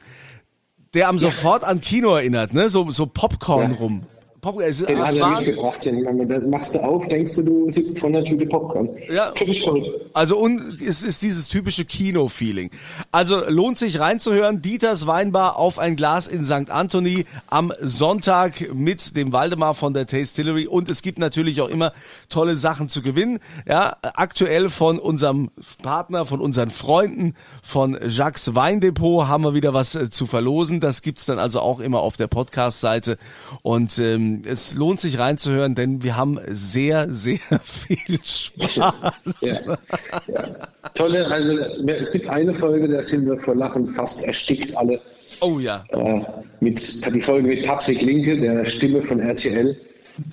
der 0.95 1.09
am 1.09 1.19
sofort 1.19 1.65
an 1.65 1.81
Kino 1.81 2.17
erinnert, 2.17 2.53
ne? 2.53 2.69
So, 2.69 2.91
so 2.91 3.07
Popcorn 3.07 3.73
rum. 3.73 4.03
Popcorn. 4.41 4.65
Es 4.71 4.79
den 4.79 4.99
hat 4.99 5.15
er 5.15 5.41
mitgebracht, 5.41 5.85
den 5.85 6.29
das 6.29 6.45
machst 6.45 6.75
du 6.75 6.79
auf, 6.81 7.07
denkst 7.09 7.37
du, 7.37 7.43
du 7.43 7.71
sitzt 7.71 7.99
vor 7.99 8.09
einer 8.09 8.25
Tüte 8.25 8.47
Popcorn. 8.47 8.89
Ja. 9.09 9.33
Also 10.13 10.39
und 10.39 10.81
es 10.81 11.03
ist 11.03 11.23
dieses 11.23 11.49
typische 11.49 11.85
Kino-Feeling. 11.85 12.71
Also 13.13 13.41
lohnt 13.49 13.79
sich 13.79 14.01
reinzuhören. 14.01 14.63
Dieters 14.63 15.07
Weinbar 15.07 15.57
auf 15.57 15.79
ein 15.79 15.97
Glas 15.97 16.27
in 16.27 16.45
St. 16.45 16.71
Anthony 16.71 17.27
am 17.49 17.73
Sonntag 17.81 18.73
mit 18.75 19.17
dem 19.17 19.33
Waldemar 19.33 19.75
von 19.75 19.95
der 19.95 20.07
Tastillery 20.07 20.67
und 20.67 20.89
es 20.89 21.03
gibt 21.03 21.19
natürlich 21.19 21.61
auch 21.61 21.69
immer 21.69 21.93
tolle 22.29 22.57
Sachen 22.57 22.89
zu 22.89 23.03
gewinnen. 23.03 23.39
Ja, 23.67 23.97
aktuell 24.03 24.69
von 24.69 24.99
unserem 24.99 25.51
Partner, 25.83 26.27
von 26.27 26.41
unseren 26.41 26.71
Freunden 26.71 27.35
von 27.63 27.99
Jacques 28.09 28.55
Weindepot 28.55 29.27
haben 29.27 29.45
wir 29.45 29.55
wieder 29.55 29.75
was 29.75 29.95
äh, 29.95 30.11
zu 30.11 30.27
verlosen. 30.27 30.81
Das 30.81 31.03
gibt's 31.03 31.27
dann 31.27 31.39
also 31.39 31.61
auch 31.61 31.81
immer 31.81 32.01
auf 32.01 32.17
der 32.17 32.27
Podcast-Seite 32.27 33.19
und 33.63 33.99
ähm, 33.99 34.30
es 34.47 34.75
lohnt 34.75 35.01
sich 35.01 35.19
reinzuhören, 35.19 35.75
denn 35.75 36.03
wir 36.03 36.17
haben 36.17 36.39
sehr, 36.49 37.09
sehr 37.11 37.39
viel 37.63 38.19
Spaß. 38.23 39.41
Ja, 39.41 39.79
ja. 40.27 40.69
Tolle, 40.95 41.27
also 41.27 41.57
es 41.87 42.13
gibt 42.13 42.27
eine 42.29 42.55
Folge, 42.55 42.89
da 42.89 43.03
sind 43.03 43.27
wir 43.27 43.39
vor 43.39 43.55
Lachen 43.55 43.89
fast 43.95 44.23
erstickt 44.23 44.77
alle. 44.77 45.01
Oh 45.41 45.59
ja. 45.59 45.85
Äh, 45.91 46.21
mit, 46.61 47.15
die 47.15 47.21
Folge 47.21 47.49
mit 47.49 47.67
Patrick 47.67 48.03
Linke, 48.03 48.39
der 48.39 48.69
Stimme 48.69 49.03
von 49.03 49.21
RTL. 49.21 49.77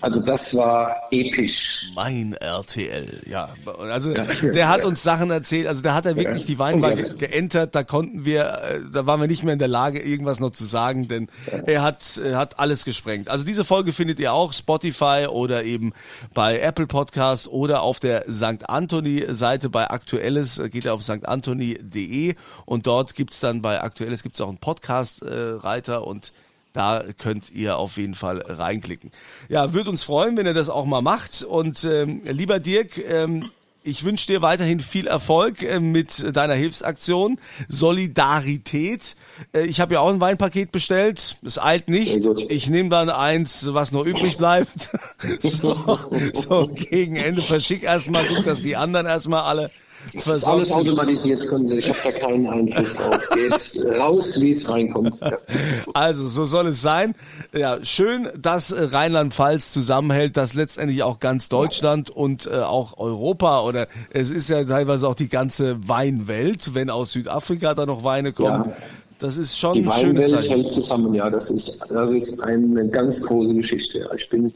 Also 0.02 0.22
das 0.22 0.56
war 0.56 0.96
episch. 1.12 1.90
Mein 1.96 2.34
RTL, 2.34 3.24
ja. 3.28 3.54
Also 3.80 4.12
ja, 4.12 4.26
der 4.26 4.70
hat 4.70 4.80
ja. 4.80 4.86
uns 4.86 5.04
Sachen 5.04 5.30
erzählt, 5.32 5.68
also 5.68 5.82
der 5.82 5.94
hat 5.94 6.06
er 6.06 6.16
wirklich 6.16 6.44
ja. 6.44 6.48
die 6.48 6.60
Weinbar 6.60 6.94
ge 6.94 7.16
geentert, 7.18 7.76
da 7.76 7.84
konnten 7.84 8.26
wir, 8.26 8.46
äh, 8.46 8.80
da 8.92 9.06
waren 9.06 9.20
wir 9.20 9.28
nicht 9.28 9.44
mehr 9.44 9.54
in 9.54 9.60
der 9.60 9.68
Lage, 9.68 10.00
irgendwas 10.00 10.40
noch 10.40 10.52
zu 10.52 10.66
sagen, 10.66 11.08
denn 11.08 11.28
er 11.66 11.82
hat, 11.84 12.20
hat 12.34 12.60
alles 12.60 12.86
gesprengt. 12.86 13.30
Also 13.30 13.44
diese 13.44 13.66
Folge 13.66 13.94
findet 13.94 14.20
ihr 14.20 14.34
auch 14.34 14.54
Spotify 14.54 15.28
oder 15.30 15.64
eben 15.64 15.94
bei 16.34 16.60
Apple 16.60 16.88
Podcasts 16.88 17.48
oder 17.48 17.82
auf 17.82 18.00
der 18.00 18.26
St. 18.32 18.70
Anthony 18.70 19.26
Seite 19.30 19.70
bei 19.70 19.90
Aktuelles, 19.90 20.62
geht 20.72 20.86
ihr 20.86 20.94
auf 20.94 21.02
stantony.de 21.02 22.36
und 22.66 22.88
dort 22.88 23.16
gibt's 23.16 23.40
dann 23.40 23.62
bei 23.62 23.82
Aktuelles 23.82 24.24
gibt's 24.24 24.42
auch 24.42 24.50
einen 24.50 24.58
Podcast-Reiter 24.58 25.98
äh, 25.98 26.06
und 26.06 26.34
da 26.78 27.04
könnt 27.18 27.50
ihr 27.50 27.80
auf 27.80 27.98
jeden 27.98 28.14
Fall 28.14 28.38
reinklicken. 28.38 29.12
Ja, 29.50 29.74
würde 29.74 29.90
uns 29.90 30.04
freuen, 30.04 30.38
wenn 30.38 30.46
ihr 30.46 30.54
das 30.54 30.70
auch 30.70 30.86
mal 30.86 31.02
macht. 31.02 31.42
Und 31.42 31.84
ähm, 31.86 32.22
lieber 32.26 32.60
Dirk, 32.60 33.00
ähm, 33.00 33.50
ich 33.82 34.04
wünsche 34.04 34.28
dir 34.28 34.44
weiterhin 34.44 34.80
viel 34.80 35.08
Erfolg 35.08 35.64
äh, 35.64 35.80
mit 35.80 36.36
deiner 36.38 36.54
Hilfsaktion 36.54 37.40
Solidarität. 37.68 39.16
Äh, 39.54 39.66
ich 39.66 39.80
habe 39.80 39.96
ja 39.96 40.02
auch 40.02 40.10
ein 40.10 40.20
Weinpaket 40.20 40.72
bestellt. 40.72 41.38
Es 41.44 41.58
eilt 41.58 41.90
nicht. 41.90 42.20
Ich 42.50 42.70
nehme 42.70 42.90
dann 42.90 43.10
eins, 43.10 43.74
was 43.74 43.92
noch 43.92 44.06
übrig 44.06 44.38
bleibt. 44.38 44.90
so, 45.42 46.00
so 46.34 46.68
gegen 46.68 47.16
Ende 47.16 47.42
verschick 47.42 47.82
erstmal, 47.82 48.26
guck, 48.26 48.44
dass 48.44 48.62
die 48.62 48.76
anderen 48.76 49.08
erstmal 49.08 49.42
alle 49.42 49.72
das 50.14 50.28
ist 50.28 50.44
alles 50.46 50.72
automatisiert, 50.72 51.48
können 51.48 51.68
Sie. 51.68 51.78
Ich 51.78 51.90
habe 51.90 52.00
da 52.04 52.12
keinen 52.12 52.48
Einfluss 52.48 52.94
drauf. 52.94 53.30
Geht 53.34 54.00
raus, 54.00 54.42
wie 54.42 54.52
es 54.52 54.70
reinkommt. 54.70 55.20
Ja. 55.22 55.38
Also, 55.94 56.28
so 56.28 56.46
soll 56.46 56.68
es 56.68 56.82
sein. 56.82 57.16
Ja, 57.54 57.84
schön, 57.84 58.28
dass 58.40 58.74
Rheinland-Pfalz 58.78 59.72
zusammenhält, 59.72 60.38
dass 60.38 60.54
letztendlich 60.54 61.02
auch 61.02 61.20
ganz 61.20 61.50
Deutschland 61.50 62.10
und 62.10 62.46
äh, 62.46 62.58
auch 62.58 62.98
Europa 62.98 63.62
oder 63.64 63.88
es 64.12 64.30
ist 64.30 64.50
ja 64.50 64.64
teilweise 64.64 65.08
auch 65.08 65.16
die 65.16 65.30
ganze 65.30 65.88
Weinwelt, 65.88 66.76
wenn 66.76 66.90
aus 66.90 67.14
Südafrika 67.14 67.74
da 67.74 67.86
noch 67.86 68.04
Weine 68.04 68.32
kommen. 68.32 68.70
Ja. 68.70 68.76
Das 69.20 69.38
ist 69.38 69.58
schon 69.58 69.74
die 69.74 69.86
ein 69.86 69.92
schönes 69.94 70.32
Weinwelt 70.32 70.50
hält 70.50 70.72
zusammen, 70.72 71.14
ja. 71.14 71.30
Das 71.30 71.50
ist, 71.50 71.84
das 71.90 72.12
ist 72.12 72.40
eine 72.42 72.88
ganz 72.90 73.24
große 73.24 73.54
Geschichte. 73.56 74.00
Ja. 74.00 74.14
Ich 74.14 74.30
bin, 74.30 74.54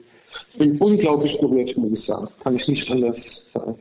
ich 0.52 0.60
bin 0.60 0.78
unglaublich 0.78 1.40
berührt, 1.40 1.76
muss 1.78 1.92
ich 1.92 2.04
sagen. 2.04 2.28
Kann 2.44 2.56
ich 2.56 2.68
nicht 2.68 2.90
anders 2.92 3.52
sagen. 3.52 3.76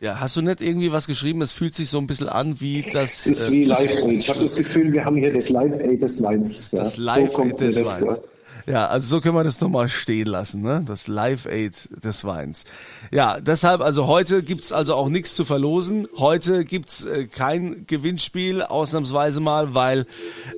Ja, 0.00 0.20
hast 0.20 0.36
du 0.36 0.42
nicht 0.42 0.60
irgendwie 0.60 0.92
was 0.92 1.06
geschrieben? 1.06 1.42
Es 1.42 1.50
fühlt 1.50 1.74
sich 1.74 1.90
so 1.90 1.98
ein 1.98 2.06
bisschen 2.06 2.28
an 2.28 2.60
wie 2.60 2.82
das. 2.92 3.26
Es 3.26 3.26
ist 3.26 3.48
äh, 3.48 3.52
wie 3.52 3.64
Live 3.64 3.90
Aid. 3.90 4.22
Ich 4.22 4.28
habe 4.28 4.40
das 4.40 4.54
Gefühl, 4.54 4.92
wir 4.92 5.04
haben 5.04 5.16
hier 5.16 5.32
das 5.32 5.48
Live 5.48 5.72
Aid 5.72 6.02
des 6.02 6.22
Weins. 6.22 6.70
Ja. 6.70 6.80
Das 6.80 6.96
Live 6.96 7.32
so 7.32 7.42
Aid 7.42 7.60
des 7.60 7.84
Weins. 7.84 8.20
Ja, 8.68 8.86
also 8.86 9.16
so 9.16 9.20
können 9.22 9.34
wir 9.34 9.44
das 9.44 9.62
nochmal 9.62 9.88
stehen 9.88 10.26
lassen, 10.26 10.60
ne? 10.60 10.84
Das 10.86 11.08
Live-Aid 11.08 12.04
des 12.04 12.24
Weins. 12.24 12.64
Ja, 13.10 13.40
deshalb, 13.40 13.80
also 13.80 14.06
heute 14.06 14.42
gibt's 14.42 14.72
also 14.72 14.94
auch 14.94 15.08
nichts 15.08 15.34
zu 15.34 15.46
verlosen. 15.46 16.06
Heute 16.18 16.66
gibt's 16.66 17.04
äh, 17.04 17.26
kein 17.26 17.86
Gewinnspiel, 17.86 18.60
ausnahmsweise 18.60 19.40
mal, 19.40 19.72
weil 19.72 20.06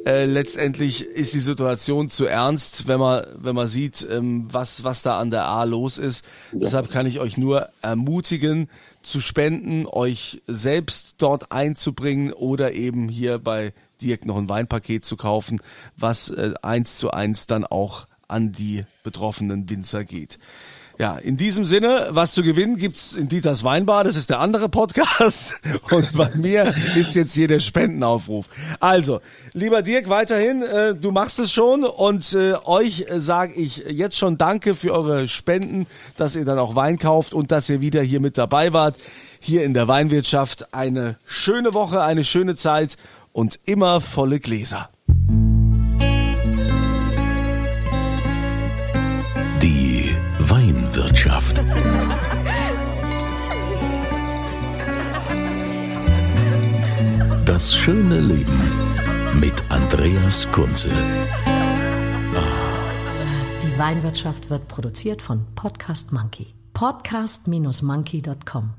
äh, 0.06 0.24
letztendlich 0.24 1.04
ist 1.04 1.34
die 1.34 1.40
Situation 1.40 2.10
zu 2.10 2.26
ernst, 2.26 2.88
wenn 2.88 2.98
man, 2.98 3.24
wenn 3.36 3.54
man 3.54 3.68
sieht, 3.68 4.04
ähm, 4.10 4.48
was, 4.50 4.82
was 4.82 5.02
da 5.02 5.20
an 5.20 5.30
der 5.30 5.44
A 5.44 5.62
los 5.62 5.96
ist. 5.96 6.24
Ja. 6.50 6.58
Deshalb 6.62 6.90
kann 6.90 7.06
ich 7.06 7.20
euch 7.20 7.38
nur 7.38 7.68
ermutigen, 7.80 8.68
zu 9.02 9.20
spenden, 9.20 9.86
euch 9.86 10.42
selbst 10.46 11.16
dort 11.18 11.52
einzubringen 11.52 12.32
oder 12.32 12.72
eben 12.74 13.08
hier 13.08 13.38
bei 13.38 13.72
Dirk 14.00 14.26
noch 14.26 14.36
ein 14.36 14.48
Weinpaket 14.48 15.04
zu 15.04 15.16
kaufen, 15.16 15.60
was 15.96 16.30
äh, 16.30 16.54
eins 16.62 16.96
zu 16.98 17.10
eins 17.10 17.46
dann 17.46 17.64
auch 17.64 18.06
an 18.28 18.52
die 18.52 18.84
betroffenen 19.02 19.68
Winzer 19.68 20.04
geht. 20.04 20.38
Ja, 21.00 21.16
in 21.16 21.38
diesem 21.38 21.64
Sinne, 21.64 22.08
was 22.10 22.32
zu 22.32 22.42
gewinnen 22.42 22.76
gibt's 22.76 23.14
in 23.14 23.26
Dieters 23.26 23.64
Weinbar, 23.64 24.04
das 24.04 24.16
ist 24.16 24.28
der 24.28 24.38
andere 24.38 24.68
Podcast 24.68 25.54
und 25.90 26.12
bei 26.12 26.30
mir 26.34 26.74
ist 26.94 27.14
jetzt 27.14 27.32
hier 27.32 27.48
der 27.48 27.60
Spendenaufruf. 27.60 28.44
Also, 28.80 29.22
lieber 29.54 29.80
Dirk, 29.80 30.10
weiterhin, 30.10 30.60
äh, 30.60 30.94
du 30.94 31.10
machst 31.10 31.38
es 31.38 31.54
schon 31.54 31.84
und 31.84 32.34
äh, 32.34 32.52
euch 32.66 33.06
äh, 33.08 33.18
sage 33.18 33.54
ich 33.54 33.78
jetzt 33.88 34.18
schon 34.18 34.36
Danke 34.36 34.74
für 34.74 34.92
eure 34.92 35.26
Spenden, 35.26 35.86
dass 36.18 36.36
ihr 36.36 36.44
dann 36.44 36.58
auch 36.58 36.74
Wein 36.74 36.98
kauft 36.98 37.32
und 37.32 37.50
dass 37.50 37.70
ihr 37.70 37.80
wieder 37.80 38.02
hier 38.02 38.20
mit 38.20 38.36
dabei 38.36 38.74
wart, 38.74 38.98
hier 39.38 39.64
in 39.64 39.72
der 39.72 39.88
Weinwirtschaft. 39.88 40.74
Eine 40.74 41.16
schöne 41.24 41.72
Woche, 41.72 42.02
eine 42.02 42.24
schöne 42.24 42.56
Zeit 42.56 42.98
und 43.32 43.58
immer 43.64 44.02
volle 44.02 44.38
Gläser. 44.38 44.90
Das 57.60 57.76
schöne 57.76 58.20
Leben 58.20 58.58
mit 59.38 59.52
Andreas 59.68 60.50
Kunze. 60.50 60.88
Die 63.62 63.78
Weinwirtschaft 63.78 64.48
wird 64.48 64.66
produziert 64.66 65.20
von 65.20 65.44
Podcast 65.54 66.10
Monkey. 66.10 66.54
Podcast-monkey.com. 66.72 68.70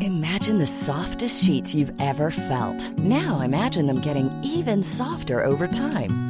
Imagine 0.00 0.58
the 0.60 0.66
softest 0.66 1.44
sheets 1.44 1.74
you've 1.74 1.92
ever 1.98 2.30
felt. 2.30 2.96
Now 2.98 3.40
imagine 3.40 3.88
them 3.88 4.00
getting 4.00 4.30
even 4.44 4.84
softer 4.84 5.44
over 5.44 5.66
time. 5.66 6.29